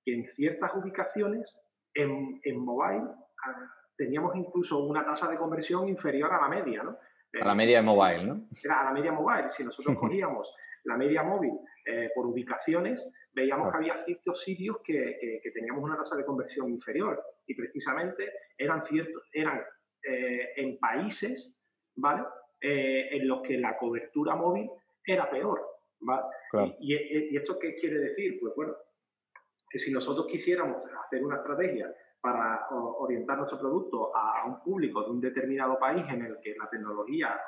en 0.06 0.24
ciertas 0.28 0.72
ubicaciones 0.76 1.58
en, 1.92 2.40
en 2.44 2.64
mobile 2.64 3.08
ah, 3.44 3.70
teníamos 3.96 4.36
incluso 4.36 4.84
una 4.84 5.04
tasa 5.04 5.28
de 5.28 5.36
conversión 5.36 5.88
inferior 5.88 6.32
a 6.32 6.42
la 6.42 6.48
media, 6.48 6.82
¿no? 6.84 6.96
A 7.40 7.44
la 7.44 7.54
media 7.54 7.78
de 7.78 7.82
mobile, 7.82 8.24
¿no? 8.24 8.48
Era 8.62 8.82
a 8.82 8.84
la 8.84 8.92
media 8.92 9.12
mobile. 9.12 9.50
Si 9.50 9.64
nosotros 9.64 9.96
cogíamos 10.00 10.54
la 10.84 10.96
media 10.96 11.22
móvil 11.22 11.52
eh, 11.84 12.10
por 12.14 12.26
ubicaciones, 12.26 13.12
veíamos 13.32 13.70
que 13.70 13.76
había 13.76 14.04
ciertos 14.04 14.42
sitios 14.42 14.78
que, 14.84 15.40
que, 15.42 15.50
teníamos 15.50 15.82
una 15.82 15.96
tasa 15.96 16.16
de 16.16 16.24
conversión 16.24 16.70
inferior. 16.70 17.22
Y 17.46 17.54
precisamente 17.54 18.32
eran 18.56 18.84
ciertos, 18.84 19.28
eran 19.32 19.60
eh, 20.02 20.52
en 20.56 20.78
países, 20.78 21.58
¿vale? 21.96 22.22
Eh, 22.60 23.08
en 23.16 23.28
los 23.28 23.42
que 23.42 23.58
la 23.58 23.76
cobertura 23.76 24.34
móvil 24.34 24.70
era 25.06 25.30
peor. 25.30 25.76
Y, 26.80 27.36
esto 27.36 27.58
qué 27.58 27.76
quiere 27.76 27.98
decir? 27.98 28.38
Pues 28.40 28.54
bueno, 28.54 28.74
que 29.68 29.78
si 29.78 29.92
nosotros 29.92 30.26
quisiéramos 30.26 30.84
hacer 31.04 31.24
una 31.24 31.36
estrategia 31.36 31.92
para 32.20 32.66
orientar 32.70 33.38
nuestro 33.38 33.58
producto 33.58 34.14
a 34.14 34.44
un 34.46 34.62
público 34.62 35.02
de 35.02 35.10
un 35.10 35.20
determinado 35.20 35.78
país 35.78 36.04
en 36.08 36.24
el 36.24 36.38
que 36.42 36.54
la 36.58 36.68
tecnología 36.68 37.38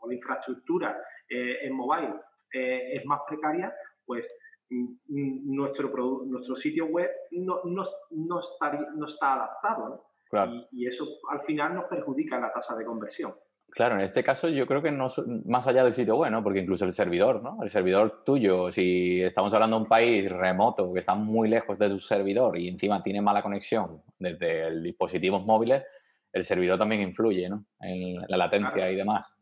o 0.00 0.08
la 0.08 0.14
infraestructura 0.14 1.00
eh, 1.28 1.58
en 1.62 1.74
mobile 1.74 2.14
eh, 2.52 2.96
es 2.96 3.04
más 3.04 3.20
precaria, 3.28 3.74
pues 4.06 4.30
mm, 4.70 5.54
nuestro, 5.54 5.90
nuestro 6.24 6.54
sitio 6.54 6.86
web 6.86 7.10
no, 7.32 7.62
no, 7.64 7.84
no, 8.10 8.40
está, 8.40 8.72
no 8.94 9.06
está 9.06 9.34
adaptado. 9.34 10.04
Y, 10.30 10.82
y, 10.82 10.86
eso 10.86 11.06
al 11.30 11.40
final 11.40 11.74
nos 11.74 11.86
perjudica 11.86 12.38
la 12.38 12.52
tasa 12.52 12.76
de 12.76 12.84
conversión. 12.84 13.34
Claro, 13.70 13.96
en 13.96 14.00
este 14.00 14.24
caso 14.24 14.48
yo 14.48 14.66
creo 14.66 14.82
que 14.82 14.90
no 14.90 15.08
más 15.44 15.66
allá 15.66 15.84
del 15.84 15.92
sitio 15.92 16.16
web, 16.16 16.30
¿no? 16.30 16.42
Porque 16.42 16.60
incluso 16.60 16.84
el 16.84 16.92
servidor, 16.92 17.42
¿no? 17.42 17.62
El 17.62 17.70
servidor 17.70 18.24
tuyo, 18.24 18.72
si 18.72 19.22
estamos 19.22 19.52
hablando 19.54 19.76
de 19.76 19.82
un 19.82 19.88
país 19.88 20.30
remoto 20.30 20.92
que 20.92 21.00
está 21.00 21.14
muy 21.14 21.48
lejos 21.48 21.78
de 21.78 21.88
tu 21.88 21.98
servidor 21.98 22.58
y 22.58 22.68
encima 22.68 23.02
tiene 23.02 23.20
mala 23.20 23.42
conexión 23.42 24.02
desde 24.18 24.68
el 24.68 24.82
dispositivos 24.82 25.44
móviles, 25.44 25.84
el 26.32 26.44
servidor 26.44 26.78
también 26.78 27.02
influye, 27.02 27.48
¿no? 27.48 27.66
En 27.80 28.16
la 28.26 28.36
latencia 28.36 28.90
y 28.90 28.96
demás. 28.96 29.38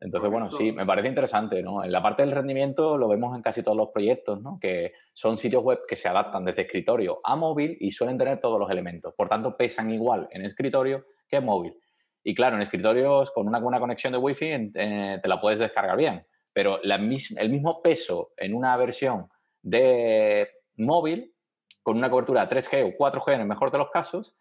Entonces, 0.00 0.30
bueno, 0.30 0.50
sí, 0.50 0.72
me 0.72 0.86
parece 0.86 1.08
interesante, 1.08 1.62
¿no? 1.62 1.84
En 1.84 1.92
la 1.92 2.02
parte 2.02 2.22
del 2.22 2.30
rendimiento 2.30 2.96
lo 2.96 3.06
vemos 3.06 3.36
en 3.36 3.42
casi 3.42 3.62
todos 3.62 3.76
los 3.76 3.90
proyectos, 3.90 4.40
¿no? 4.40 4.58
Que 4.58 4.94
son 5.12 5.36
sitios 5.36 5.62
web 5.62 5.78
que 5.86 5.96
se 5.96 6.08
adaptan 6.08 6.44
desde 6.44 6.62
escritorio 6.62 7.20
a 7.22 7.36
móvil 7.36 7.76
y 7.78 7.90
suelen 7.90 8.16
tener 8.16 8.40
todos 8.40 8.58
los 8.58 8.70
elementos. 8.70 9.12
Por 9.14 9.28
tanto, 9.28 9.56
pesan 9.58 9.90
igual 9.90 10.26
en 10.30 10.42
escritorio 10.46 11.04
que 11.28 11.36
en 11.36 11.44
móvil. 11.44 11.76
Y 12.22 12.34
claro, 12.34 12.56
en 12.56 12.62
escritorios 12.62 13.30
con 13.30 13.46
una 13.46 13.58
buena 13.60 13.80
conexión 13.80 14.12
de 14.12 14.18
Wi-Fi 14.18 14.72
eh, 14.74 15.18
te 15.22 15.28
la 15.28 15.40
puedes 15.40 15.58
descargar 15.58 15.96
bien, 15.96 16.26
pero 16.52 16.80
la 16.82 16.96
el 16.96 17.50
mismo 17.50 17.82
peso 17.82 18.32
en 18.36 18.54
una 18.54 18.76
versión 18.76 19.28
de 19.62 20.48
móvil, 20.76 21.34
con 21.82 21.96
una 21.96 22.10
cobertura 22.10 22.48
3G 22.48 22.94
o 22.94 22.98
4G 22.98 23.34
en 23.34 23.40
el 23.42 23.46
mejor 23.46 23.70
de 23.70 23.78
los 23.78 23.90
casos, 23.90 24.36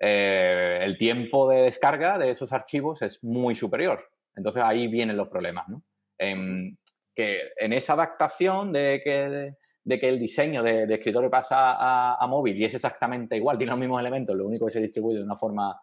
eh, 0.00 0.80
el 0.82 0.98
tiempo 0.98 1.48
de 1.48 1.62
descarga 1.62 2.18
de 2.18 2.30
esos 2.30 2.52
archivos 2.52 3.00
es 3.00 3.24
muy 3.24 3.54
superior. 3.54 4.10
Entonces 4.34 4.62
ahí 4.62 4.88
vienen 4.88 5.16
los 5.16 5.28
problemas, 5.28 5.68
¿no? 5.68 5.82
En, 6.18 6.78
que 7.14 7.40
en 7.56 7.72
esa 7.72 7.94
adaptación 7.94 8.72
de 8.72 9.00
que, 9.02 9.54
de, 9.84 9.98
que 9.98 10.08
el 10.08 10.18
diseño 10.18 10.62
de, 10.62 10.84
escritorio 10.84 11.30
pasa 11.30 11.72
a, 11.72 12.22
a, 12.22 12.26
móvil 12.26 12.58
y 12.58 12.64
es 12.66 12.74
exactamente 12.74 13.36
igual, 13.36 13.56
tiene 13.56 13.70
los 13.70 13.80
mismos 13.80 14.00
elementos, 14.00 14.36
lo 14.36 14.46
único 14.46 14.66
que 14.66 14.72
se 14.72 14.80
distribuye 14.80 15.18
de 15.18 15.24
una 15.24 15.36
forma 15.36 15.80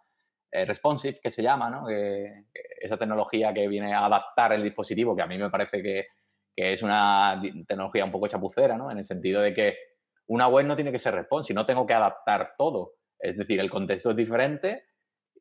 eh, 0.54 0.66
responsive, 0.66 1.20
que 1.20 1.32
se 1.32 1.42
llama, 1.42 1.68
¿no? 1.68 1.88
esa 1.89 2.96
tecnología 2.96 3.52
que 3.52 3.68
viene 3.68 3.92
a 3.92 4.06
adaptar 4.06 4.54
el 4.54 4.62
dispositivo, 4.62 5.16
que 5.16 5.24
a 5.24 5.28
mí 5.28 5.36
me 5.36 5.50
parece 5.50 5.82
que, 5.82 6.08
es 6.56 6.84
una 6.84 7.42
tecnología 7.68 8.06
un 8.06 8.12
poco 8.12 8.28
chapucera, 8.28 8.78
¿no? 8.78 8.92
En 8.92 9.00
el 9.00 9.04
sentido 9.04 9.42
de 9.42 9.56
que 9.56 9.76
una 10.28 10.48
web 10.48 10.68
no 10.68 10.76
tiene 10.76 10.92
que 10.92 11.00
ser 11.00 11.16
responsive, 11.16 11.56
no 11.56 11.66
tengo 11.66 11.88
que 11.88 11.96
adaptar 11.96 12.54
todo. 12.56 12.94
Es 13.18 13.36
decir, 13.36 13.60
el 13.60 13.72
contexto 13.72 14.12
es 14.12 14.16
diferente, 14.16 14.84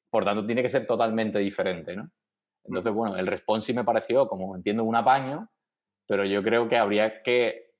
por 0.08 0.24
tanto 0.24 0.46
tiene 0.46 0.62
que 0.62 0.70
ser 0.70 0.86
totalmente 0.86 1.38
diferente, 1.38 1.94
¿no? 1.94 2.10
Entonces, 2.64 2.94
bueno, 2.94 3.16
el 3.18 3.26
responsive 3.26 3.80
me 3.80 3.84
pareció, 3.84 4.26
como 4.26 4.56
entiendo, 4.56 4.84
un 4.84 4.96
apaño, 4.96 5.50
pero 6.06 6.24
yo 6.24 6.42
creo 6.42 6.66
que 6.66 6.78
habría 6.78 7.22
que 7.22 7.72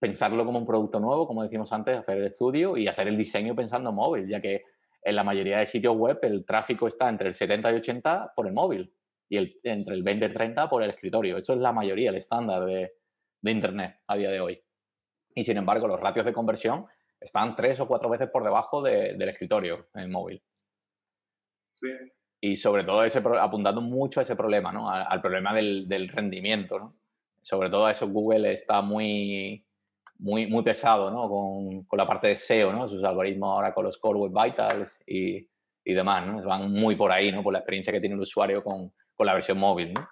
pensarlo 0.00 0.44
como 0.44 0.58
un 0.58 0.66
producto 0.66 0.98
nuevo, 0.98 1.28
como 1.28 1.44
decimos 1.44 1.72
antes, 1.72 1.96
hacer 1.96 2.18
el 2.18 2.26
estudio 2.26 2.76
y 2.76 2.88
hacer 2.88 3.06
el 3.06 3.16
diseño 3.16 3.54
pensando 3.54 3.90
en 3.90 3.96
móvil, 3.96 4.28
ya 4.28 4.40
que 4.40 4.64
en 5.02 5.16
la 5.16 5.24
mayoría 5.24 5.58
de 5.58 5.66
sitios 5.66 5.96
web 5.96 6.18
el 6.22 6.44
tráfico 6.44 6.86
está 6.86 7.08
entre 7.08 7.28
el 7.28 7.34
70 7.34 7.72
y 7.72 7.74
80 7.76 8.32
por 8.34 8.46
el 8.46 8.52
móvil 8.52 8.94
y 9.28 9.36
el, 9.36 9.58
entre 9.62 9.94
el 9.94 10.02
20 10.02 10.26
y 10.26 10.32
30 10.32 10.68
por 10.68 10.82
el 10.82 10.90
escritorio. 10.90 11.36
Eso 11.36 11.54
es 11.54 11.60
la 11.60 11.72
mayoría, 11.72 12.10
el 12.10 12.16
estándar 12.16 12.64
de, 12.64 12.92
Internet 13.42 14.00
a 14.06 14.16
día 14.16 14.30
de 14.30 14.38
hoy. 14.38 14.62
Y 15.34 15.44
sin 15.44 15.56
embargo, 15.56 15.88
los 15.88 15.98
ratios 15.98 16.26
de 16.26 16.32
conversión 16.34 16.84
están 17.18 17.56
tres 17.56 17.80
o 17.80 17.88
cuatro 17.88 18.10
veces 18.10 18.28
por 18.28 18.44
debajo 18.44 18.82
del 18.82 19.22
escritorio 19.22 19.76
en 19.94 20.10
móvil. 20.10 20.42
Sí. 21.74 21.88
Y 22.42 22.56
sobre 22.56 22.84
todo 22.84 23.02
ese, 23.02 23.22
apuntando 23.40 23.80
mucho 23.80 24.20
a 24.20 24.24
ese 24.24 24.36
problema, 24.36 24.72
¿no? 24.72 24.90
al, 24.90 25.22
problema 25.22 25.54
del, 25.54 25.88
del, 25.88 26.08
rendimiento. 26.08 26.78
¿no? 26.78 26.98
Sobre 27.40 27.70
todo 27.70 27.88
eso 27.88 28.08
Google 28.08 28.52
está 28.52 28.82
muy, 28.82 29.66
muy, 30.20 30.46
muy 30.46 30.62
pesado 30.62 31.10
¿no? 31.10 31.28
con, 31.28 31.84
con, 31.84 31.96
la 31.96 32.06
parte 32.06 32.28
de 32.28 32.36
SEO, 32.36 32.72
¿no? 32.72 32.88
sus 32.88 33.02
algoritmos 33.02 33.50
ahora 33.54 33.72
con 33.72 33.84
los 33.84 33.98
Core 33.98 34.18
Web 34.18 34.32
Vitals 34.32 35.02
y, 35.06 35.48
y 35.84 35.94
demás. 35.94 36.26
¿no? 36.26 36.42
Van 36.42 36.70
muy 36.70 36.94
por 36.94 37.10
ahí, 37.10 37.32
¿no? 37.32 37.42
por 37.42 37.52
la 37.52 37.60
experiencia 37.60 37.92
que 37.92 38.00
tiene 38.00 38.14
el 38.14 38.20
usuario 38.20 38.62
con, 38.62 38.92
con 39.14 39.26
la 39.26 39.34
versión 39.34 39.58
móvil. 39.58 39.92
¿no? 39.94 40.08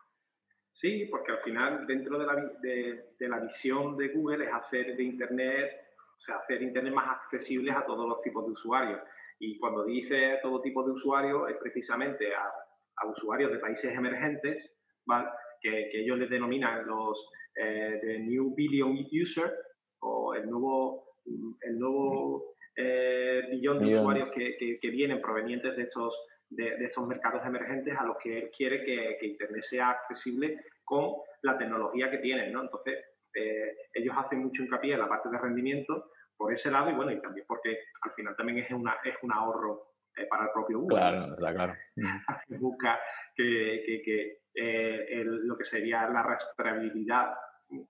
Sí, 0.73 1.07
porque 1.11 1.33
al 1.33 1.41
final 1.41 1.87
dentro 1.87 2.19
de 2.19 2.27
la, 2.27 2.35
de, 2.61 3.05
de 3.19 3.29
la 3.29 3.41
visión 3.41 3.97
de 3.97 4.09
Google 4.09 4.45
es 4.45 4.53
hacer 4.53 4.97
de 4.97 5.03
Internet, 5.03 5.73
o 6.17 6.21
sea, 6.21 6.37
hacer 6.37 6.63
Internet 6.63 6.95
más 6.95 7.09
accesible 7.09 7.73
a 7.73 7.85
todos 7.85 8.09
los 8.09 8.23
tipos 8.23 8.47
de 8.47 8.53
usuarios. 8.53 9.01
Y 9.41 9.59
cuando 9.59 9.85
dice 9.85 10.39
todo 10.43 10.61
tipo 10.61 10.85
de 10.85 10.93
usuarios 10.93 11.51
es 11.51 11.57
precisamente 11.57 12.35
a, 12.35 12.51
a 12.97 13.07
usuarios 13.07 13.53
de 13.53 13.59
países 13.59 13.93
emergentes, 13.93 14.73
¿vale? 15.07 15.29
que, 15.61 15.89
que, 15.91 16.03
ellos 16.03 16.19
les 16.19 16.31
denominan 16.31 16.87
los 16.87 17.29
eh, 17.57 18.19
New 18.21 18.55
Billion 18.55 18.97
User, 19.13 19.53
o 20.01 20.35
el 20.35 20.49
nuevo, 20.49 21.15
el 21.61 21.79
nuevo 21.79 22.55
eh, 22.77 23.43
billón 23.51 23.81
de 23.81 23.97
usuarios 23.97 24.31
que, 24.31 24.57
que, 24.81 24.91
vienen 24.91 25.21
provenientes 25.21 25.77
de 25.77 25.83
estos, 25.83 26.15
de, 26.49 26.77
estos 26.85 27.07
mercados 27.07 27.45
emergentes 27.45 27.97
a 27.99 28.05
los 28.05 28.17
que 28.19 28.39
él 28.39 28.51
quiere 28.57 28.85
que, 28.85 29.27
Internet 29.27 29.63
sea 29.63 29.91
accesible 29.91 30.61
con 30.85 31.15
la 31.43 31.59
tecnología 31.59 32.11
que 32.11 32.19
tienen, 32.19 32.53
¿no? 32.53 32.63
Entonces, 32.63 33.05
eh, 33.35 33.77
ellos 33.93 34.15
hacen 34.17 34.41
mucho 34.41 34.63
hincapié 34.63 34.95
en 34.95 35.01
la 35.01 35.09
parte 35.09 35.29
de 35.29 35.39
rendimiento 35.39 36.13
por 36.37 36.53
ese 36.53 36.71
lado 36.71 36.91
y 36.91 36.95
bueno, 36.95 37.11
y 37.11 37.21
también 37.21 37.45
porque 37.49 37.79
al 38.03 38.13
final 38.13 38.37
también 38.37 38.59
es, 38.59 38.71
una, 38.71 38.97
es 39.05 39.17
un 39.23 39.33
ahorro 39.33 39.95
eh, 40.17 40.27
para 40.27 40.45
el 40.45 40.51
propio 40.53 40.79
Google. 40.79 40.99
Claro, 40.99 41.35
está 41.35 41.53
claro. 41.53 41.75
Busca 42.61 43.01
que, 43.35 44.03
que 44.05 44.39
eh, 44.55 45.25
lo 45.25 45.57
que 45.57 45.65
sería 45.65 46.09
la 46.09 46.23
rastreabilidad 46.23 47.35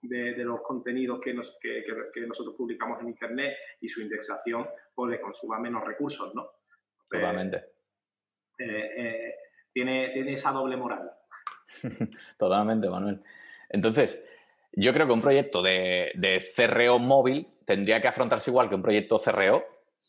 de, 0.02 0.44
los 0.44 0.60
contenidos 0.62 1.20
que, 1.20 1.34
nosotros 1.34 2.54
publicamos 2.56 3.00
en 3.00 3.08
Internet 3.08 3.56
y 3.80 3.88
su 3.88 4.00
indexación, 4.00 4.66
pues 4.94 5.10
le 5.10 5.20
consuma 5.20 5.58
menos 5.58 5.84
recursos, 5.84 6.34
¿no? 6.34 6.50
Totalmente. 7.08 7.56
Eh, 8.58 8.90
eh, 8.96 9.34
tiene, 9.72 10.10
tiene 10.10 10.32
esa 10.32 10.50
doble 10.50 10.76
moral. 10.76 11.10
Totalmente, 12.38 12.88
Manuel. 12.88 13.22
Entonces, 13.68 14.24
yo 14.72 14.92
creo 14.92 15.06
que 15.06 15.12
un 15.12 15.22
proyecto 15.22 15.62
de, 15.62 16.12
de, 16.14 16.44
CRO 16.54 16.98
móvil 16.98 17.48
tendría 17.64 18.00
que 18.00 18.08
afrontarse 18.08 18.50
igual 18.50 18.68
que 18.68 18.74
un 18.74 18.82
proyecto 18.82 19.20
CRO, 19.20 19.62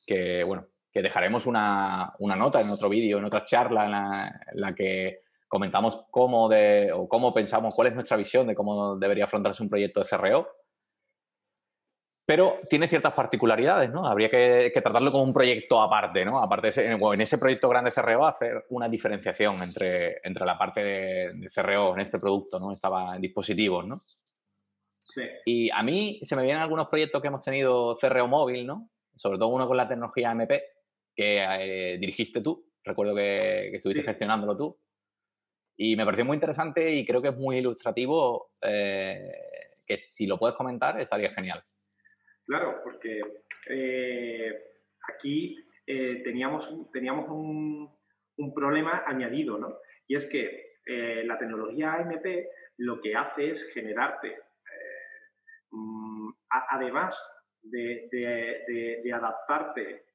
que 0.07 0.43
bueno, 0.43 0.67
que 0.91 1.01
dejaremos 1.01 1.45
una, 1.45 2.13
nota 2.19 2.61
en 2.61 2.69
otro 2.69 2.89
vídeo, 2.89 3.19
en 3.19 3.25
otra 3.25 3.43
charla 3.43 4.41
en 4.51 4.61
la 4.61 4.73
que 4.73 5.21
comentamos 5.49 6.05
cómo, 6.11 6.47
de, 6.47 6.91
o 6.93 7.09
cómo 7.09 7.33
pensamos, 7.33 7.75
cuál 7.75 7.89
es 7.89 7.95
nuestra 7.95 8.15
visión 8.15 8.47
de 8.47 8.55
cómo 8.55 8.95
debería 8.95 9.25
afrontarse 9.25 9.61
un 9.61 9.69
proyecto 9.69 9.99
de 9.99 10.05
CRO. 10.05 10.47
Pero 12.25 12.59
tiene 12.69 12.87
ciertas 12.87 13.13
particularidades, 13.13 13.89
¿no? 13.89 14.05
Habría 14.05 14.29
que, 14.29 14.71
tratarlo 14.71 15.11
como 15.11 15.23
un 15.23 15.33
proyecto 15.33 15.81
aparte, 15.81 16.23
¿no? 16.23 16.39
Aparte, 16.39 16.69
en 16.85 17.21
ese 17.21 17.39
proyecto 17.39 17.67
grande 17.67 17.91
CRO, 17.91 18.27
hacer 18.27 18.65
una 18.69 18.87
diferenciación 18.87 19.61
entre, 19.63 20.21
entre 20.23 20.45
la 20.45 20.55
parte 20.55 20.83
de, 20.83 21.49
CRO 21.53 21.95
en 21.95 22.01
este 22.01 22.19
producto, 22.19 22.59
¿no? 22.59 22.71
Estaba 22.71 23.15
en 23.15 23.21
dispositivos, 23.23 23.87
¿no? 23.87 24.05
Sí. 24.99 25.23
Y 25.45 25.71
a 25.71 25.81
mí 25.81 26.19
se 26.21 26.35
me 26.35 26.43
vienen 26.43 26.61
algunos 26.61 26.87
proyectos 26.87 27.19
que 27.19 27.29
hemos 27.29 27.43
tenido 27.43 27.97
CRO 27.97 28.27
móvil, 28.27 28.67
¿no? 28.67 28.91
Sobre 29.15 29.39
todo 29.39 29.49
uno 29.49 29.67
con 29.67 29.75
la 29.75 29.87
tecnología 29.87 30.31
MP, 30.31 30.63
que 31.15 31.43
eh, 31.43 31.97
dirigiste 31.97 32.41
tú. 32.41 32.69
Recuerdo 32.83 33.15
que, 33.15 33.75
estuviste 33.75 34.03
gestionándolo 34.03 34.55
tú. 34.55 34.79
Y 35.81 35.95
me 35.95 36.03
pareció 36.03 36.25
muy 36.25 36.35
interesante 36.35 36.91
y 36.91 37.05
creo 37.05 37.21
que 37.21 37.29
es 37.29 37.37
muy 37.37 37.59
ilustrativo, 37.59 38.51
eh, 38.61 39.31
que 39.87 39.95
si 39.95 40.27
lo 40.27 40.37
puedes 40.37 40.57
comentar 40.57 40.99
estaría 40.99 41.29
genial. 41.29 41.63
Claro, 42.45 42.81
porque 42.83 43.21
eh, 43.69 44.61
aquí 45.07 45.55
eh, 45.87 46.21
teníamos, 46.21 46.91
teníamos 46.91 47.29
un, 47.29 47.89
un, 48.35 48.53
problema 48.53 49.05
añadido, 49.07 49.57
¿no? 49.57 49.77
Y 50.05 50.17
es 50.17 50.25
que 50.25 50.67
la 51.23 51.37
tecnología 51.37 51.93
AMP 51.93 52.25
lo 52.79 52.99
que 52.99 53.15
hace 53.15 53.51
es 53.51 53.71
generarte, 53.71 54.37
mm, 55.71 56.29
además 56.71 57.23
de, 57.61 59.11
adaptarte, 59.13 60.07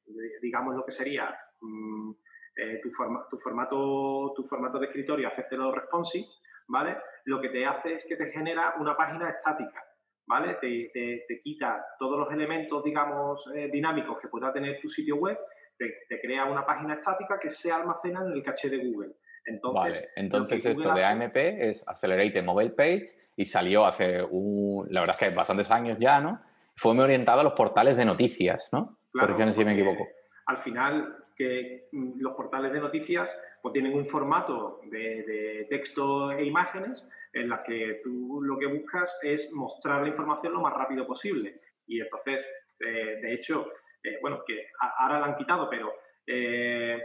digamos 0.42 0.77
lo 0.77 0.85
que 0.85 0.92
sería 0.92 1.35
mm, 1.61 2.12
eh, 2.56 2.80
tu, 2.82 2.90
tu, 3.30 3.38
formato, 3.38 4.32
tu 4.36 4.44
formato 4.44 4.78
de 4.78 4.86
escritorio, 4.86 5.28
hacértelo 5.28 5.72
responsive, 5.72 6.26
¿vale? 6.68 6.96
Lo 7.24 7.40
que 7.40 7.48
te 7.48 7.66
hace 7.66 7.94
es 7.94 8.04
que 8.06 8.16
te 8.16 8.30
genera 8.30 8.74
una 8.78 8.96
página 8.96 9.30
estática, 9.30 9.82
¿vale? 10.26 10.54
Te, 10.60 10.90
te, 11.26 11.40
quita 11.42 11.84
todos 11.98 12.18
los 12.18 12.32
elementos, 12.32 12.84
digamos, 12.84 13.44
eh, 13.54 13.68
dinámicos 13.72 14.18
que 14.20 14.28
pueda 14.28 14.52
tener 14.52 14.80
tu 14.80 14.88
sitio 14.88 15.16
web, 15.16 15.38
te, 15.76 16.20
crea 16.20 16.44
una 16.44 16.64
página 16.64 16.94
estática 16.94 17.38
que 17.40 17.50
se 17.50 17.72
almacena 17.72 18.20
en 18.20 18.32
el 18.32 18.42
caché 18.42 18.68
de 18.68 18.78
Google. 18.78 19.16
Entonces, 19.46 20.00
vale, 20.00 20.12
entonces 20.16 20.64
esto 20.64 20.94
de 20.94 21.04
AMP 21.04 21.36
es 21.36 21.86
Accelerate 21.86 22.40
Mobile 22.40 22.70
Page 22.70 23.04
y 23.36 23.44
salió 23.44 23.84
hace, 23.84 24.22
un, 24.22 24.86
la 24.90 25.00
verdad 25.00 25.16
es 25.20 25.28
que 25.28 25.34
bastantes 25.34 25.70
años 25.70 25.98
ya, 26.00 26.20
¿no? 26.20 26.40
Fue 26.76 26.94
muy 26.94 27.04
orientado 27.04 27.40
a 27.40 27.44
los 27.44 27.52
portales 27.52 27.96
de 27.96 28.04
noticias, 28.04 28.70
¿no? 28.72 28.98
Claro, 29.12 29.50
si 29.50 29.64
me 29.64 29.72
equivoco. 29.72 30.06
Al 30.46 30.58
final, 30.58 31.23
que 31.36 31.88
mm, 31.92 32.20
los 32.20 32.34
portales 32.34 32.72
de 32.72 32.80
noticias 32.80 33.36
pues, 33.62 33.72
tienen 33.72 33.94
un 33.94 34.08
formato 34.08 34.80
de, 34.84 35.66
texto 35.68 36.32
e 36.32 36.44
imágenes 36.44 37.08
en 37.32 37.48
la 37.48 37.62
que 37.62 38.00
tú 38.04 38.40
lo 38.42 38.58
que 38.58 38.66
buscas 38.66 39.18
es 39.22 39.52
mostrar 39.52 40.02
la 40.02 40.08
información 40.08 40.52
lo 40.52 40.60
más 40.60 40.74
rápido 40.74 41.06
posible. 41.06 41.60
Y 41.86 42.00
entonces, 42.00 42.46
eh, 42.80 43.18
de 43.20 43.34
hecho, 43.34 43.72
eh, 44.02 44.18
bueno, 44.20 44.42
que 44.46 44.66
ahora 44.98 45.18
la 45.18 45.26
han 45.26 45.36
quitado, 45.36 45.68
pero 45.68 45.92
eh, 46.26 47.02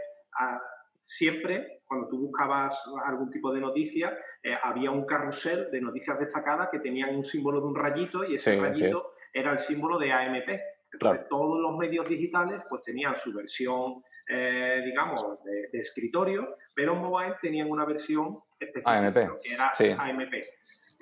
siempre 0.98 1.80
cuando 1.84 2.08
tú 2.08 2.18
buscabas 2.20 2.84
algún 3.04 3.30
tipo 3.30 3.52
de 3.52 3.60
noticia, 3.60 4.16
había 4.62 4.92
un 4.92 5.06
carrusel 5.06 5.70
de 5.72 5.80
noticias 5.80 6.20
destacadas 6.20 6.68
que 6.70 6.78
tenían 6.78 7.16
un 7.16 7.24
símbolo 7.24 7.60
de 7.60 7.66
un 7.66 7.74
rayito 7.74 8.24
y 8.24 8.36
ese 8.36 8.60
rayito 8.60 9.14
era 9.32 9.50
el 9.52 9.58
símbolo 9.58 9.98
de 9.98 10.12
AMP. 10.12 10.48
Entonces, 10.92 11.26
todos 11.28 11.58
los 11.60 11.76
medios 11.76 12.08
digitales 12.08 12.62
pues 12.68 12.82
tenían 12.82 13.16
su 13.16 13.32
versión 13.32 14.04
eh, 14.30 14.82
digamos, 14.84 15.24
de, 15.44 15.68
escritorio, 15.72 16.56
pero 16.74 16.94
en 16.94 17.00
mobile 17.00 17.34
tenían 17.40 17.70
una 17.70 17.84
versión 17.84 18.38
específica 18.58 18.98
AMP. 18.98 19.42
que 19.42 19.54
era 19.54 19.72
AMP. 19.98 20.32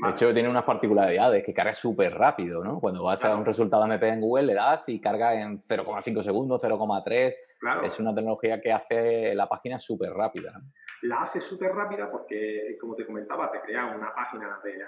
De 0.01 0.11
hecho, 0.11 0.33
tiene 0.33 0.49
unas 0.49 0.63
particularidades 0.63 1.45
que 1.45 1.53
carga 1.53 1.73
súper 1.73 2.15
rápido, 2.15 2.63
¿no? 2.63 2.79
Cuando 2.79 3.03
vas 3.03 3.25
a 3.25 3.35
un 3.35 3.45
resultado 3.45 3.83
AMP 3.83 4.03
en 4.05 4.21
Google, 4.21 4.47
le 4.47 4.55
das 4.55 4.89
y 4.89 5.01
carga 5.01 5.35
en 5.35 5.61
0,5 5.65 6.23
segundos, 6.23 6.63
0,3. 6.63 7.35
Claro. 7.59 7.83
Es 7.85 7.99
una 7.99 8.15
tecnología 8.15 8.61
que 8.61 8.73
hace 8.73 9.35
la 9.35 9.49
página 9.49 9.77
súper 9.77 10.13
rápida. 10.13 10.61
La 11.03 11.17
hace 11.17 11.41
súper 11.41 11.73
rápida 11.73 12.09
porque, 12.11 12.77
como 12.81 12.95
te 12.95 13.05
comentaba, 13.05 13.51
te 13.51 13.61
crea 13.61 13.87
una 13.87 14.15
página 14.15 14.61
de, 14.63 14.79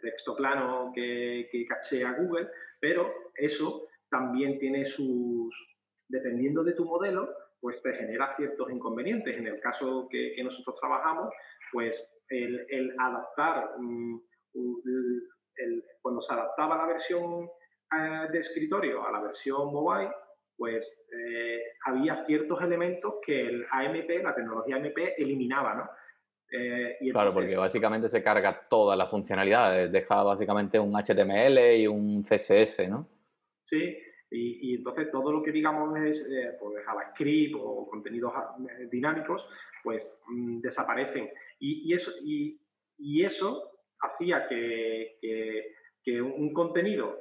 texto 0.00 0.34
plano 0.34 0.92
que, 0.94 1.48
que 1.52 1.66
cachea 1.66 2.12
Google, 2.12 2.48
pero 2.80 3.12
eso 3.34 3.86
también 4.10 4.58
tiene 4.58 4.86
sus, 4.86 5.54
dependiendo 6.08 6.64
de 6.64 6.72
tu 6.72 6.86
modelo, 6.86 7.28
pues 7.60 7.82
te 7.82 7.94
genera 7.94 8.34
ciertos 8.36 8.70
inconvenientes. 8.70 9.36
En 9.36 9.46
el 9.46 9.60
caso 9.60 10.08
que, 10.10 10.34
nosotros 10.42 10.76
trabajamos, 10.80 11.32
pues 11.72 12.14
el, 12.28 12.94
adaptar, 12.98 13.70
mm, 13.78 14.20
cuando 16.02 16.20
se 16.20 16.32
adaptaba 16.32 16.76
la 16.76 16.86
versión 16.86 17.48
eh, 17.96 18.28
de 18.30 18.38
escritorio 18.38 19.06
a 19.06 19.12
la 19.12 19.20
versión 19.20 19.72
mobile, 19.72 20.10
pues 20.56 21.08
eh, 21.12 21.62
había 21.86 22.24
ciertos 22.26 22.60
elementos 22.62 23.14
que 23.24 23.40
el 23.40 23.66
AMP, 23.70 24.22
la 24.22 24.34
tecnología 24.34 24.76
AMP, 24.76 24.98
eliminaba, 25.16 25.74
¿no? 25.74 25.90
Eh, 26.50 26.96
claro, 27.12 27.32
porque 27.32 27.56
básicamente 27.56 28.08
se 28.08 28.22
carga 28.22 28.66
todas 28.68 28.96
las 28.96 29.10
funcionalidades, 29.10 29.92
deja 29.92 30.22
básicamente 30.22 30.78
un 30.78 30.94
HTML 30.94 31.76
y 31.76 31.86
un 31.86 32.22
CSS, 32.22 32.88
¿no? 32.88 33.06
Sí, 33.62 33.98
y, 34.30 34.74
entonces 34.74 35.10
todo 35.10 35.32
lo 35.32 35.42
que 35.42 35.52
digamos 35.52 35.98
es 35.98 36.28
eh, 36.30 36.56
pues 36.60 36.84
JavaScript 36.84 37.54
o 37.58 37.88
contenidos 37.88 38.32
eh, 38.34 38.88
dinámicos, 38.90 39.48
pues 39.82 40.22
mm, 40.28 40.60
desaparecen. 40.60 41.30
Y, 41.60 41.92
eso, 41.92 42.12
y, 42.22 42.60
eso 43.24 43.70
hacía 44.00 44.46
que, 44.46 45.18
que, 46.04 46.22
un 46.22 46.52
contenido 46.52 47.18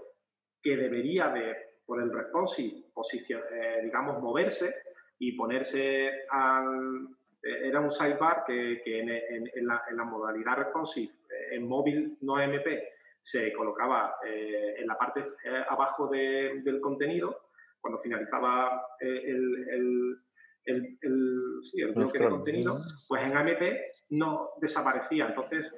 que 0.61 0.77
debería 0.77 1.29
de, 1.29 1.55
por 1.85 2.01
el 2.01 2.11
responsive, 2.11 2.85
eh, 3.51 3.81
digamos, 3.83 4.21
moverse 4.21 4.75
y 5.19 5.33
ponerse 5.33 6.25
al... 6.29 7.07
Eh, 7.43 7.67
era 7.67 7.79
un 7.79 7.91
sidebar 7.91 8.43
que, 8.45 8.81
en, 8.85 9.67
la, 9.67 9.83
en, 9.89 9.97
la, 9.97 10.03
modalidad 10.03 10.57
responsive, 10.57 11.13
en 11.51 11.67
móvil 11.67 12.17
no 12.21 12.39
MP, 12.41 12.96
se 13.27 13.51
colocaba 13.51 14.15
eh, 14.25 14.75
en 14.77 14.87
la 14.87 14.97
parte 14.97 15.19
eh, 15.19 15.63
abajo 15.67 16.07
del 16.07 16.79
contenido, 16.79 17.49
cuando 17.81 17.99
finalizaba 17.99 18.87
eh, 19.01 19.21
el, 19.25 20.21
el, 20.63 20.97
el, 21.01 21.93
bloque 21.93 22.19
de 22.19 22.29
contenido, 22.29 22.79
pues 23.05 23.23
en 23.23 23.35
AMP 23.35 23.61
no 24.11 24.51
desaparecía. 24.61 25.25
Entonces. 25.25 25.69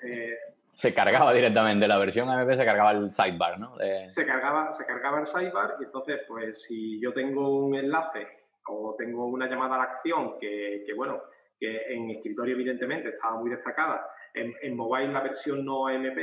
se 0.73 0.93
cargaba 0.93 1.33
directamente, 1.33 1.87
la 1.87 1.97
versión 1.97 2.29
AMP 2.29 2.51
se 2.51 2.65
cargaba 2.65 2.91
el 2.91 3.09
sidebar, 3.09 3.59
¿no? 3.59 3.75
Se, 4.07 4.27
cargaba, 4.27 4.71
se 4.71 4.85
cargaba 4.85 5.21
el 5.21 5.25
sidebar 5.25 5.77
y 5.79 5.85
entonces, 5.85 6.21
pues 6.27 6.61
si 6.61 7.01
yo 7.01 7.13
tengo 7.13 7.65
un 7.65 7.73
enlace 7.73 8.27
o 8.67 8.95
tengo 8.95 9.25
una 9.25 9.49
llamada 9.49 9.73
a 9.73 9.77
la 9.79 9.83
acción 9.85 10.37
que, 10.39 10.83
que 10.85 10.93
bueno, 10.93 11.19
que 11.59 11.95
en 11.95 12.11
escritorio 12.11 12.53
evidentemente 12.53 13.09
estaba 13.09 13.39
muy 13.39 13.49
destacada, 13.49 14.07
en, 14.35 14.53
en 14.61 14.75
mobile 14.75 15.11
la 15.11 15.21
versión 15.21 15.65
no 15.65 15.87
AMP 15.87 16.19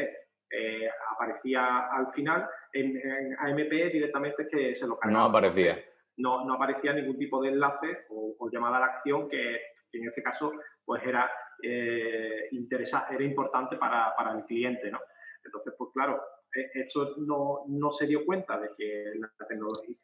eh, 0.51 0.89
aparecía 1.13 1.89
al 1.89 2.13
final. 2.13 2.49
En, 2.73 3.01
AMP 3.39 3.71
directamente 3.93 4.47
que 4.49 4.75
se 4.75 4.87
lo 4.87 4.99
cargaba. 4.99 5.23
No 5.23 5.29
aparecía. 5.29 5.83
No, 6.19 6.45
no 6.45 6.55
aparecía 6.55 6.93
ningún 6.93 7.19
tipo 7.19 7.43
de 7.43 7.51
enlace 7.51 8.07
o, 8.11 8.49
llamada 8.51 8.79
a 8.79 8.81
la 8.81 8.87
acción 8.87 9.29
que, 9.29 9.61
en 9.93 10.09
este 10.09 10.23
caso 10.23 10.53
pues 10.85 11.03
era, 11.05 11.31
eh, 11.63 12.49
era 12.51 13.25
importante 13.25 13.77
para, 13.77 14.15
para, 14.17 14.33
el 14.33 14.45
cliente. 14.45 14.91
¿no? 14.91 15.01
Entonces, 15.45 15.75
pues 15.77 15.91
claro, 15.93 16.23
e, 16.55 16.71
esto 16.81 17.17
no, 17.19 17.65
no, 17.69 17.91
se 17.91 18.07
dio 18.07 18.25
cuenta 18.25 18.59
de 18.59 18.71
que 18.77 19.13
la, 19.19 19.31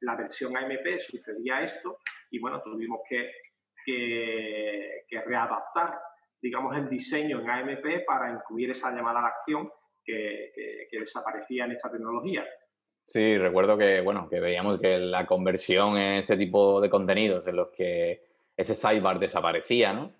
la 0.00 0.16
versión 0.16 0.57
AMP 0.57 0.98
sucedía 0.98 1.62
esto 1.62 1.98
y 2.31 2.40
bueno, 2.40 2.61
tuvimos 2.62 3.00
que, 3.09 3.31
que, 3.85 5.05
que 5.09 5.20
readaptar 5.22 6.00
digamos, 6.42 6.76
el 6.76 6.88
diseño 6.88 7.40
en 7.40 7.48
AMP 7.48 8.05
para 8.05 8.31
incluir 8.33 8.70
esa 8.72 8.90
llamada 8.90 9.20
a 9.20 9.22
la 9.22 9.28
acción 9.28 9.70
que, 10.04 10.88
desaparecía 10.92 11.64
en 11.64 11.72
esta 11.72 11.90
tecnología. 11.90 12.44
Sí, 13.06 13.36
recuerdo 13.36 13.76
que, 13.76 14.00
bueno, 14.00 14.28
que 14.28 14.40
veíamos 14.40 14.80
que 14.80 14.98
la 14.98 15.26
conversión 15.26 15.96
en 15.96 16.14
ese 16.14 16.36
tipo 16.36 16.80
de 16.80 16.88
contenidos 16.88 17.46
en 17.46 17.56
los 17.56 17.68
que 17.68 18.22
ese 18.56 18.74
sidebar 18.74 19.18
desaparecía, 19.18 19.92
¿no? 19.92 20.12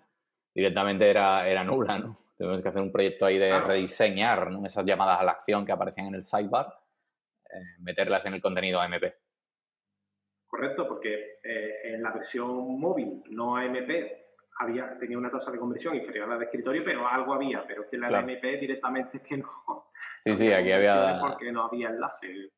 Directamente 0.53 1.09
era, 1.09 1.47
era 1.47 1.63
nula, 1.63 1.99
¿no? 1.99 2.17
Tenemos 2.37 2.61
que 2.61 2.69
hacer 2.69 2.81
un 2.81 2.91
proyecto 2.91 3.25
ahí 3.25 3.37
de 3.37 3.59
rediseñar 3.59 4.49
esas 4.65 4.85
llamadas 4.85 5.21
a 5.21 5.23
la 5.23 5.31
acción 5.31 5.65
que 5.65 5.71
aparecían 5.71 6.07
en 6.07 6.15
el 6.15 6.23
sidebar, 6.23 6.67
eh, 7.45 7.79
meterlas 7.79 8.25
en 8.25 8.33
el 8.33 8.41
contenido 8.41 8.81
AMP. 8.81 9.03
Correcto, 10.47 10.87
porque 10.87 11.39
eh, 11.43 11.93
en 11.93 12.03
la 12.03 12.11
versión 12.11 12.79
móvil, 12.79 13.23
no 13.29 13.55
AMP, 13.55 13.89
había, 14.59 14.97
tenía 14.99 15.17
una 15.17 15.31
tasa 15.31 15.51
de 15.51 15.57
conversión 15.57 15.95
inferior 15.95 16.25
a 16.25 16.33
la 16.33 16.39
de 16.39 16.45
escritorio, 16.45 16.83
pero 16.83 17.07
algo 17.07 17.33
había, 17.33 17.65
pero 17.67 17.89
que 17.89 17.97
la 17.97 18.19
MP 18.19 18.57
directamente 18.57 19.17
es 19.17 19.23
que 19.23 19.37
no. 19.37 19.91
Sí, 20.21 20.35
sí, 20.35 20.51
aquí 20.51 20.71
había. 20.71 21.17
Porque 21.19 21.51
no 21.51 21.65
había 21.65 21.89
enlace. 21.89 22.51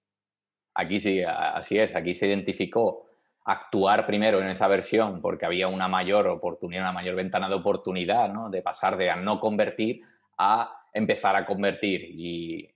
Aquí 0.75 0.99
sí, 0.99 1.23
así 1.23 1.79
es, 1.79 1.95
aquí 1.95 2.13
se 2.13 2.27
identificó 2.27 3.05
actuar 3.45 4.05
primero 4.05 4.41
en 4.41 4.47
esa 4.47 4.67
versión 4.67 5.21
porque 5.21 5.45
había 5.45 5.67
una 5.67 5.87
mayor 5.87 6.27
oportunidad, 6.27 6.83
una 6.83 6.91
mayor 6.91 7.15
ventana 7.15 7.47
de 7.47 7.55
oportunidad, 7.55 8.31
¿no? 8.33 8.49
De 8.49 8.61
pasar 8.61 8.97
de 8.97 9.09
a 9.09 9.15
no 9.15 9.39
convertir 9.39 10.01
a 10.37 10.81
empezar 10.93 11.35
a 11.35 11.45
convertir 11.45 12.01
y 12.03 12.69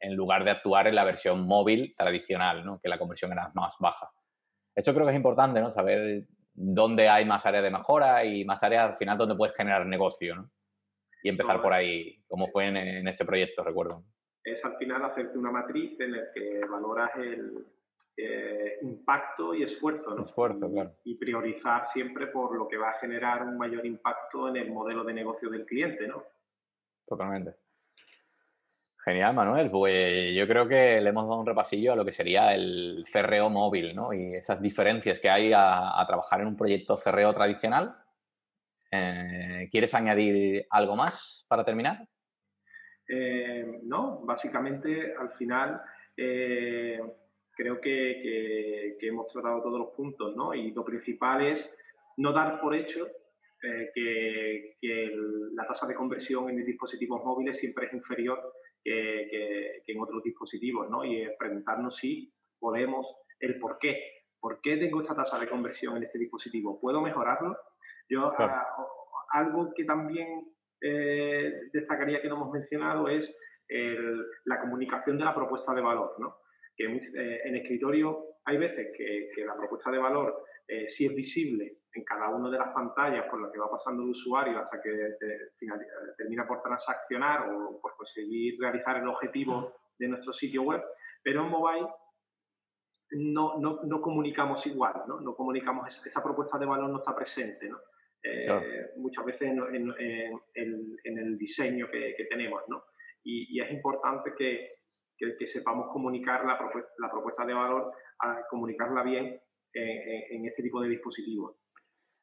en 0.00 0.16
lugar 0.16 0.44
de 0.44 0.50
actuar 0.50 0.88
en 0.88 0.96
la 0.96 1.04
versión 1.04 1.46
móvil 1.46 1.94
tradicional, 1.96 2.64
¿no? 2.64 2.80
Que 2.80 2.88
la 2.88 2.98
conversión 2.98 3.32
era 3.32 3.50
más 3.54 3.76
baja. 3.78 4.10
Eso 4.74 4.92
creo 4.92 5.06
que 5.06 5.12
es 5.12 5.16
importante, 5.16 5.60
¿no? 5.60 5.70
Saber 5.70 6.24
dónde 6.54 7.08
hay 7.08 7.24
más 7.24 7.44
áreas 7.46 7.64
de 7.64 7.70
mejora 7.70 8.24
y 8.24 8.44
más 8.44 8.62
áreas 8.62 8.90
al 8.90 8.96
final 8.96 9.18
donde 9.18 9.36
puedes 9.36 9.54
generar 9.54 9.86
negocio, 9.86 10.36
¿no? 10.36 10.50
Y 11.22 11.28
empezar 11.28 11.62
por 11.62 11.72
ahí, 11.72 12.20
como 12.26 12.48
fue 12.48 12.66
en, 12.66 13.06
este 13.06 13.24
proyecto, 13.24 13.62
recuerdo. 13.62 14.04
Es 14.42 14.64
al 14.64 14.76
final 14.76 15.04
hacerte 15.04 15.38
una 15.38 15.52
matriz 15.52 15.98
en 16.00 16.12
la 16.12 16.32
que 16.34 16.60
valoras 16.68 17.10
el 17.16 17.64
eh, 18.16 18.78
impacto 18.82 19.54
y 19.54 19.62
esfuerzo, 19.62 20.16
¿no? 20.16 20.20
Esfuerzo, 20.20 20.68
claro. 20.68 20.96
Y 21.04 21.14
priorizar 21.14 21.86
siempre 21.86 22.26
por 22.26 22.56
lo 22.56 22.66
que 22.66 22.76
va 22.76 22.90
a 22.90 22.98
generar 22.98 23.44
un 23.44 23.56
mayor 23.56 23.86
impacto 23.86 24.48
en 24.48 24.56
el 24.56 24.72
modelo 24.72 25.04
de 25.04 25.14
negocio 25.14 25.48
del 25.48 25.64
cliente, 25.64 26.08
¿no? 26.08 26.24
Totalmente. 27.06 27.61
Genial, 29.04 29.34
Manuel. 29.34 29.68
Pues 29.68 30.32
yo 30.32 30.46
creo 30.46 30.68
que 30.68 31.00
le 31.00 31.10
hemos 31.10 31.24
dado 31.24 31.40
un 31.40 31.46
repasillo 31.46 31.92
a 31.92 31.96
lo 31.96 32.04
que 32.04 32.12
sería 32.12 32.54
el 32.54 33.04
CRO 33.12 33.50
móvil, 33.50 33.96
¿no? 33.96 34.12
Y 34.12 34.36
esas 34.36 34.62
diferencias 34.62 35.18
que 35.18 35.28
hay 35.28 35.52
a, 35.52 36.04
trabajar 36.06 36.40
en 36.40 36.46
un 36.46 36.56
proyecto 36.56 36.96
CRO 36.96 37.32
tradicional. 37.34 37.96
Eh, 38.92 39.68
¿Quieres 39.72 39.94
añadir 39.94 40.66
algo 40.70 40.94
más 40.94 41.44
para 41.48 41.64
terminar? 41.64 42.06
Eh, 43.08 43.80
no, 43.82 44.20
básicamente 44.20 45.14
al 45.18 45.32
final 45.32 45.82
eh, 46.16 47.00
creo 47.56 47.80
que, 47.80 48.96
hemos 49.00 49.26
tratado 49.26 49.62
todos 49.62 49.80
los 49.80 49.90
puntos, 49.96 50.36
¿no? 50.36 50.54
Y 50.54 50.70
lo 50.70 50.84
principal 50.84 51.44
es 51.44 51.76
no 52.18 52.32
dar 52.32 52.60
por 52.60 52.72
hecho 52.72 53.08
que, 53.60 54.76
que 54.80 55.10
la 55.54 55.66
tasa 55.66 55.88
de 55.88 55.94
conversión 55.94 56.50
en 56.50 56.64
dispositivos 56.64 57.24
móviles 57.24 57.58
siempre 57.58 57.86
es 57.86 57.94
inferior 57.94 58.52
que, 58.82 59.82
en 59.86 60.00
otros 60.00 60.22
dispositivos, 60.22 60.88
¿no? 60.90 61.04
Y 61.04 61.26
preguntarnos 61.38 61.96
si 61.96 62.32
podemos, 62.58 63.06
el 63.40 63.58
por 63.58 63.78
qué. 63.78 63.98
¿Por 64.40 64.60
qué 64.60 64.76
tengo 64.76 65.00
esta 65.00 65.14
tasa 65.14 65.38
de 65.38 65.48
conversión 65.48 65.96
en 65.96 66.02
este 66.02 66.18
dispositivo? 66.18 66.80
¿Puedo 66.80 67.00
mejorarlo? 67.00 67.56
Yo, 68.08 68.32
ah, 68.38 68.66
algo 69.30 69.72
que 69.74 69.84
también 69.84 70.52
eh, 70.80 71.68
destacaría 71.72 72.20
que 72.20 72.28
no 72.28 72.36
hemos 72.36 72.50
mencionado 72.50 73.08
es 73.08 73.38
la 74.44 74.60
comunicación 74.60 75.16
de 75.16 75.24
la 75.24 75.34
propuesta 75.34 75.72
de 75.72 75.80
valor, 75.80 76.14
¿no? 76.18 76.36
Que 76.76 76.84
eh, 76.84 77.40
en 77.44 77.56
escritorio 77.56 78.32
hay 78.44 78.58
veces 78.58 78.92
que, 78.96 79.44
la 79.44 79.56
propuesta 79.56 79.90
de 79.90 79.98
valor 79.98 80.44
eh, 80.66 80.86
si 80.86 81.06
es 81.06 81.14
visible 81.14 81.78
en 81.94 82.04
cada 82.04 82.28
una 82.28 82.50
de 82.50 82.58
las 82.58 82.72
pantallas 82.72 83.26
por 83.28 83.40
lo 83.40 83.52
que 83.52 83.58
va 83.58 83.70
pasando 83.70 84.02
el 84.02 84.10
usuario 84.10 84.58
hasta 84.58 84.80
que 84.80 85.16
termina 86.16 86.46
por 86.46 86.62
transaccionar 86.62 87.50
o 87.50 87.80
por 87.80 87.96
conseguir 87.96 88.58
realizar 88.60 88.96
el 88.96 89.08
objetivo 89.08 89.74
de 89.98 90.08
nuestro 90.08 90.32
sitio 90.32 90.62
web, 90.62 90.82
pero 91.22 91.42
en 91.42 91.50
mobile 91.50 91.88
no, 93.12 93.58
no, 93.60 94.00
comunicamos 94.00 94.66
igual, 94.66 95.02
¿no? 95.06 95.20
no 95.20 95.34
comunicamos, 95.34 96.06
esa, 96.06 96.22
propuesta 96.22 96.58
de 96.58 96.66
valor 96.66 96.88
no 96.88 96.98
está 96.98 97.14
presente. 97.14 97.68
¿no? 97.68 97.78
Eh, 98.22 98.92
muchas 98.96 99.24
veces 99.26 99.50
en, 99.50 101.18
el 101.18 101.38
diseño 101.38 101.88
que, 101.90 102.26
tenemos. 102.30 102.62
¿no? 102.68 102.84
Y, 103.22 103.60
es 103.60 103.70
importante 103.70 104.32
que, 104.36 104.70
que, 105.18 105.46
sepamos 105.46 105.92
comunicar 105.92 106.44
la 106.46 106.58
propuesta, 106.58 106.90
la 106.98 107.10
propuesta 107.10 107.44
de 107.44 107.54
valor, 107.54 107.92
a 108.20 108.46
comunicarla 108.48 109.02
bien 109.02 109.40
en, 109.74 110.46
este 110.46 110.62
tipo 110.62 110.80
de 110.80 110.88
dispositivos. 110.88 111.56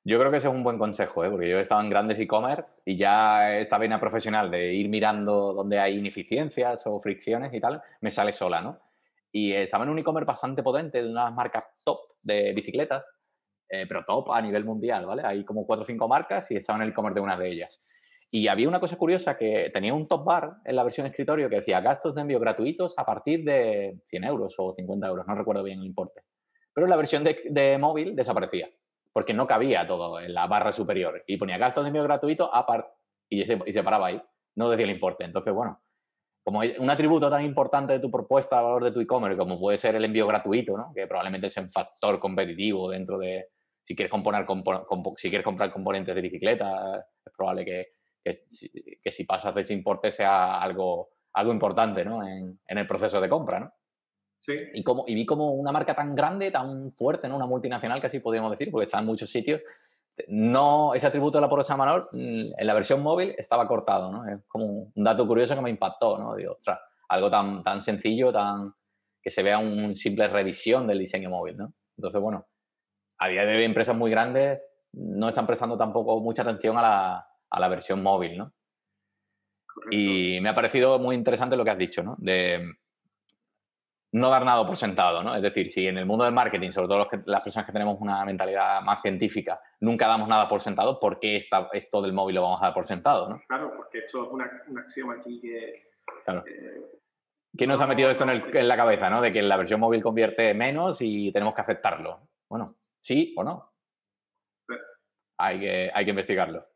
Yo 0.09 0.17
creo 0.17 0.31
que 0.31 0.37
ese 0.37 0.47
es 0.47 0.53
un 0.55 0.63
buen 0.63 0.79
consejo, 0.79 1.23
¿eh? 1.23 1.29
porque 1.29 1.47
yo 1.47 1.59
he 1.59 1.61
estado 1.61 1.81
en 1.81 1.89
grandes 1.91 2.17
e-commerce 2.17 2.73
y 2.83 2.97
ya 2.97 3.59
esta 3.59 3.77
vena 3.77 3.99
profesional 3.99 4.49
de 4.49 4.73
ir 4.73 4.89
mirando 4.89 5.53
dónde 5.53 5.77
hay 5.77 5.99
ineficiencias 5.99 6.87
o 6.87 6.99
fricciones 6.99 7.53
y 7.53 7.61
tal, 7.61 7.79
me 8.01 8.09
sale 8.09 8.31
sola, 8.31 8.59
¿no? 8.59 8.79
Y 9.31 9.51
estaba 9.51 9.83
en 9.83 9.91
un 9.91 9.99
e-commerce 9.99 10.25
bastante 10.25 10.63
potente 10.63 11.03
de 11.03 11.11
unas 11.11 11.31
marcas 11.31 11.67
top 11.85 11.99
de 12.23 12.53
bicicletas 12.53 13.03
eh, 13.69 13.85
pero 13.87 14.03
top 14.03 14.31
a 14.31 14.41
nivel 14.41 14.65
mundial, 14.65 15.05
¿vale? 15.05 15.21
Hay 15.23 15.45
como 15.45 15.67
cuatro 15.67 15.83
o 15.83 15.85
cinco 15.85 16.07
marcas 16.07 16.49
y 16.49 16.55
estaba 16.55 16.77
en 16.77 16.85
el 16.85 16.89
e-commerce 16.89 17.13
de 17.13 17.21
una 17.21 17.37
de 17.37 17.51
ellas. 17.51 17.83
Y 18.31 18.47
había 18.47 18.67
una 18.67 18.79
cosa 18.79 18.97
curiosa 18.97 19.37
que 19.37 19.69
tenía 19.71 19.93
un 19.93 20.07
top 20.07 20.25
bar 20.25 20.55
en 20.65 20.75
la 20.75 20.81
versión 20.81 21.05
escritorio 21.05 21.49
que 21.51 21.57
decía 21.57 21.81
gastos 21.81 22.15
de 22.15 22.21
envío 22.21 22.39
gratuitos 22.39 22.95
a 22.97 23.05
partir 23.05 23.43
de 23.43 23.99
100 24.07 24.23
euros 24.23 24.55
o 24.57 24.73
50 24.73 25.07
euros, 25.07 25.27
no 25.27 25.35
recuerdo 25.35 25.61
bien 25.61 25.81
el 25.81 25.85
importe. 25.85 26.23
Pero 26.73 26.87
en 26.87 26.89
la 26.89 26.97
versión 26.97 27.23
de, 27.23 27.77
móvil 27.79 28.15
desaparecía, 28.15 28.69
porque 29.13 29.33
no 29.33 29.47
cabía 29.47 29.87
todo 29.87 30.19
en 30.19 30.33
la 30.33 30.47
barra 30.47 30.71
superior. 30.71 31.23
Y 31.27 31.37
ponía 31.37 31.57
gastos 31.57 31.83
de 31.83 31.89
envío 31.89 32.03
gratuito 32.03 32.53
a 32.53 32.65
par 32.65 32.93
y 33.29 33.45
se, 33.45 33.59
y 33.65 33.71
se 33.71 33.83
paraba 33.83 34.07
ahí, 34.07 34.21
no 34.55 34.69
decía 34.69 34.85
el 34.85 34.91
importe. 34.91 35.23
Entonces, 35.23 35.53
bueno, 35.53 35.81
como 36.43 36.61
un 36.61 36.89
atributo 36.89 37.29
tan 37.29 37.43
importante 37.43 37.93
de 37.93 37.99
tu 37.99 38.09
propuesta 38.09 38.57
a 38.57 38.61
valor 38.61 38.83
de 38.83 38.91
tu 38.91 38.99
e-commerce 39.01 39.37
como 39.37 39.59
puede 39.59 39.77
ser 39.77 39.95
el 39.95 40.05
envío 40.05 40.25
gratuito, 40.25 40.77
¿no? 40.77 40.91
que 40.95 41.05
probablemente 41.05 41.47
es 41.47 41.57
un 41.57 41.69
factor 41.69 42.19
competitivo 42.19 42.89
dentro 42.89 43.17
de, 43.19 43.49
si 43.83 43.95
quieres, 43.95 44.11
componer, 44.11 44.45
si 45.17 45.29
quieres 45.29 45.45
comprar 45.45 45.71
componentes 45.71 46.15
de 46.15 46.21
bicicleta, 46.21 47.05
es 47.25 47.33
probable 47.35 47.65
que, 47.65 47.87
que, 48.23 49.11
si 49.11 49.23
pasas 49.25 49.53
de 49.53 49.61
ese 49.61 49.73
importe 49.73 50.11
sea 50.11 50.59
algo, 50.59 51.09
algo 51.33 51.53
importante 51.53 52.03
¿no? 52.03 52.27
en, 52.27 52.59
en, 52.67 52.77
el 52.77 52.87
proceso 52.87 53.21
de 53.21 53.29
compra. 53.29 53.59
¿no? 53.59 53.73
Sí. 54.39 54.55
Y, 54.73 54.83
como, 54.83 55.03
y 55.05 55.15
vi 55.15 55.25
como 55.25 55.51
una 55.51 55.71
marca 55.71 55.93
tan 55.93 56.15
grande, 56.15 56.49
tan 56.49 56.93
fuerte, 56.93 57.27
¿no? 57.27 57.35
una 57.35 57.45
multinacional, 57.45 58.01
casi 58.01 58.19
podríamos 58.19 58.51
decir, 58.51 58.71
porque 58.71 58.85
está 58.85 58.99
en 58.99 59.05
muchos 59.05 59.29
sitios, 59.29 59.61
no, 60.27 60.93
ese 60.93 61.07
atributo 61.07 61.37
de 61.37 61.41
la 61.41 61.49
porosa 61.49 61.77
menor 61.77 62.09
mm, 62.11 62.51
en 62.57 62.67
la 62.67 62.73
versión 62.73 63.01
móvil 63.01 63.33
estaba 63.37 63.67
cortado, 63.67 64.11
¿no? 64.11 64.27
Es 64.27 64.39
como 64.47 64.91
un 64.93 65.03
dato 65.03 65.25
curioso 65.25 65.55
que 65.55 65.61
me 65.61 65.69
impactó, 65.69 66.17
¿no? 66.17 66.35
Digo, 66.35 66.53
ostras, 66.53 66.79
algo 67.07 67.29
tan, 67.29 67.63
tan 67.63 67.81
sencillo, 67.81 68.31
tan 68.31 68.73
que 69.21 69.29
se 69.29 69.43
vea 69.43 69.57
un 69.57 69.95
simple 69.95 70.27
revisión 70.27 70.87
del 70.87 70.99
diseño 70.99 71.29
móvil, 71.29 71.57
¿no? 71.57 71.73
Entonces, 71.97 72.21
bueno, 72.21 72.47
a 73.17 73.27
día 73.27 73.45
de 73.45 73.57
hoy 73.57 73.63
empresas 73.63 73.95
muy 73.95 74.09
grandes 74.11 74.65
no 74.93 75.29
están 75.29 75.45
prestando 75.45 75.77
tampoco 75.77 76.19
mucha 76.19 76.41
atención 76.41 76.77
a 76.77 76.81
la, 76.81 77.27
a 77.49 77.59
la 77.59 77.67
versión 77.67 78.01
móvil, 78.01 78.37
¿no? 78.37 78.53
Y 79.91 80.39
me 80.41 80.49
ha 80.49 80.55
parecido 80.55 80.99
muy 80.99 81.15
interesante 81.15 81.55
lo 81.55 81.63
que 81.63 81.71
has 81.71 81.77
dicho, 81.77 82.03
¿no? 82.03 82.15
De 82.17 82.61
no 84.11 84.29
dar 84.29 84.43
nada 84.43 84.65
por 84.65 84.75
sentado, 84.75 85.21
¿no? 85.23 85.35
Es 85.35 85.41
decir, 85.41 85.69
si 85.69 85.87
en 85.87 85.97
el 85.97 86.05
mundo 86.05 86.25
del 86.25 86.33
marketing, 86.33 86.71
sobre 86.71 86.87
todo 86.87 87.07
las 87.25 87.41
personas 87.41 87.65
que 87.65 87.73
tenemos 87.73 87.97
una 87.99 88.25
mentalidad 88.25 88.81
más 88.81 89.01
científica, 89.01 89.61
nunca 89.79 90.07
damos 90.07 90.27
nada 90.27 90.47
por 90.47 90.61
sentado, 90.61 90.99
¿por 90.99 91.19
qué 91.19 91.35
esta, 91.35 91.69
esto 91.73 92.01
del 92.01 92.13
móvil 92.13 92.35
lo 92.35 92.41
vamos 92.41 92.61
a 92.61 92.65
dar 92.65 92.73
por 92.73 92.85
sentado, 92.85 93.29
¿no? 93.29 93.41
Claro, 93.47 93.73
porque 93.75 93.99
eso 93.99 94.25
es 94.25 94.31
una, 94.31 94.49
una 94.67 94.81
acción 94.81 95.11
aquí 95.11 95.39
que... 95.39 95.89
Claro. 96.25 96.43
¿Quién 97.55 97.69
nos 97.69 97.81
ha 97.81 97.87
metido 97.87 98.09
esto 98.09 98.23
en, 98.23 98.55
en, 98.55 98.67
la 98.67 98.77
cabeza, 98.77 99.09
¿no? 99.09 99.21
De 99.21 99.31
que 99.31 99.41
la 99.41 99.57
versión 99.57 99.79
móvil 99.79 100.01
convierte 100.01 100.53
menos 100.53 101.01
y 101.01 101.31
tenemos 101.31 101.53
que 101.53 101.61
aceptarlo. 101.61 102.29
Bueno, 102.47 102.67
¿Sí 103.01 103.33
o 103.37 103.43
no? 103.43 103.73
Hay, 105.37 105.59
que, 105.59 105.91
hay 105.93 106.05
que 106.05 106.11
investigarlo. 106.11 106.67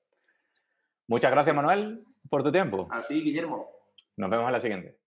Muchas 1.07 1.31
gracias, 1.31 1.55
Manuel, 1.55 2.05
por 2.29 2.43
tu 2.43 2.51
tiempo. 2.51 2.87
A 2.91 3.05
ti, 3.05 3.21
Guillermo. 3.21 3.69
Nos 4.15 4.29
vemos 4.29 4.47
en 4.47 4.53
la 4.53 4.59
siguiente. 4.59 4.99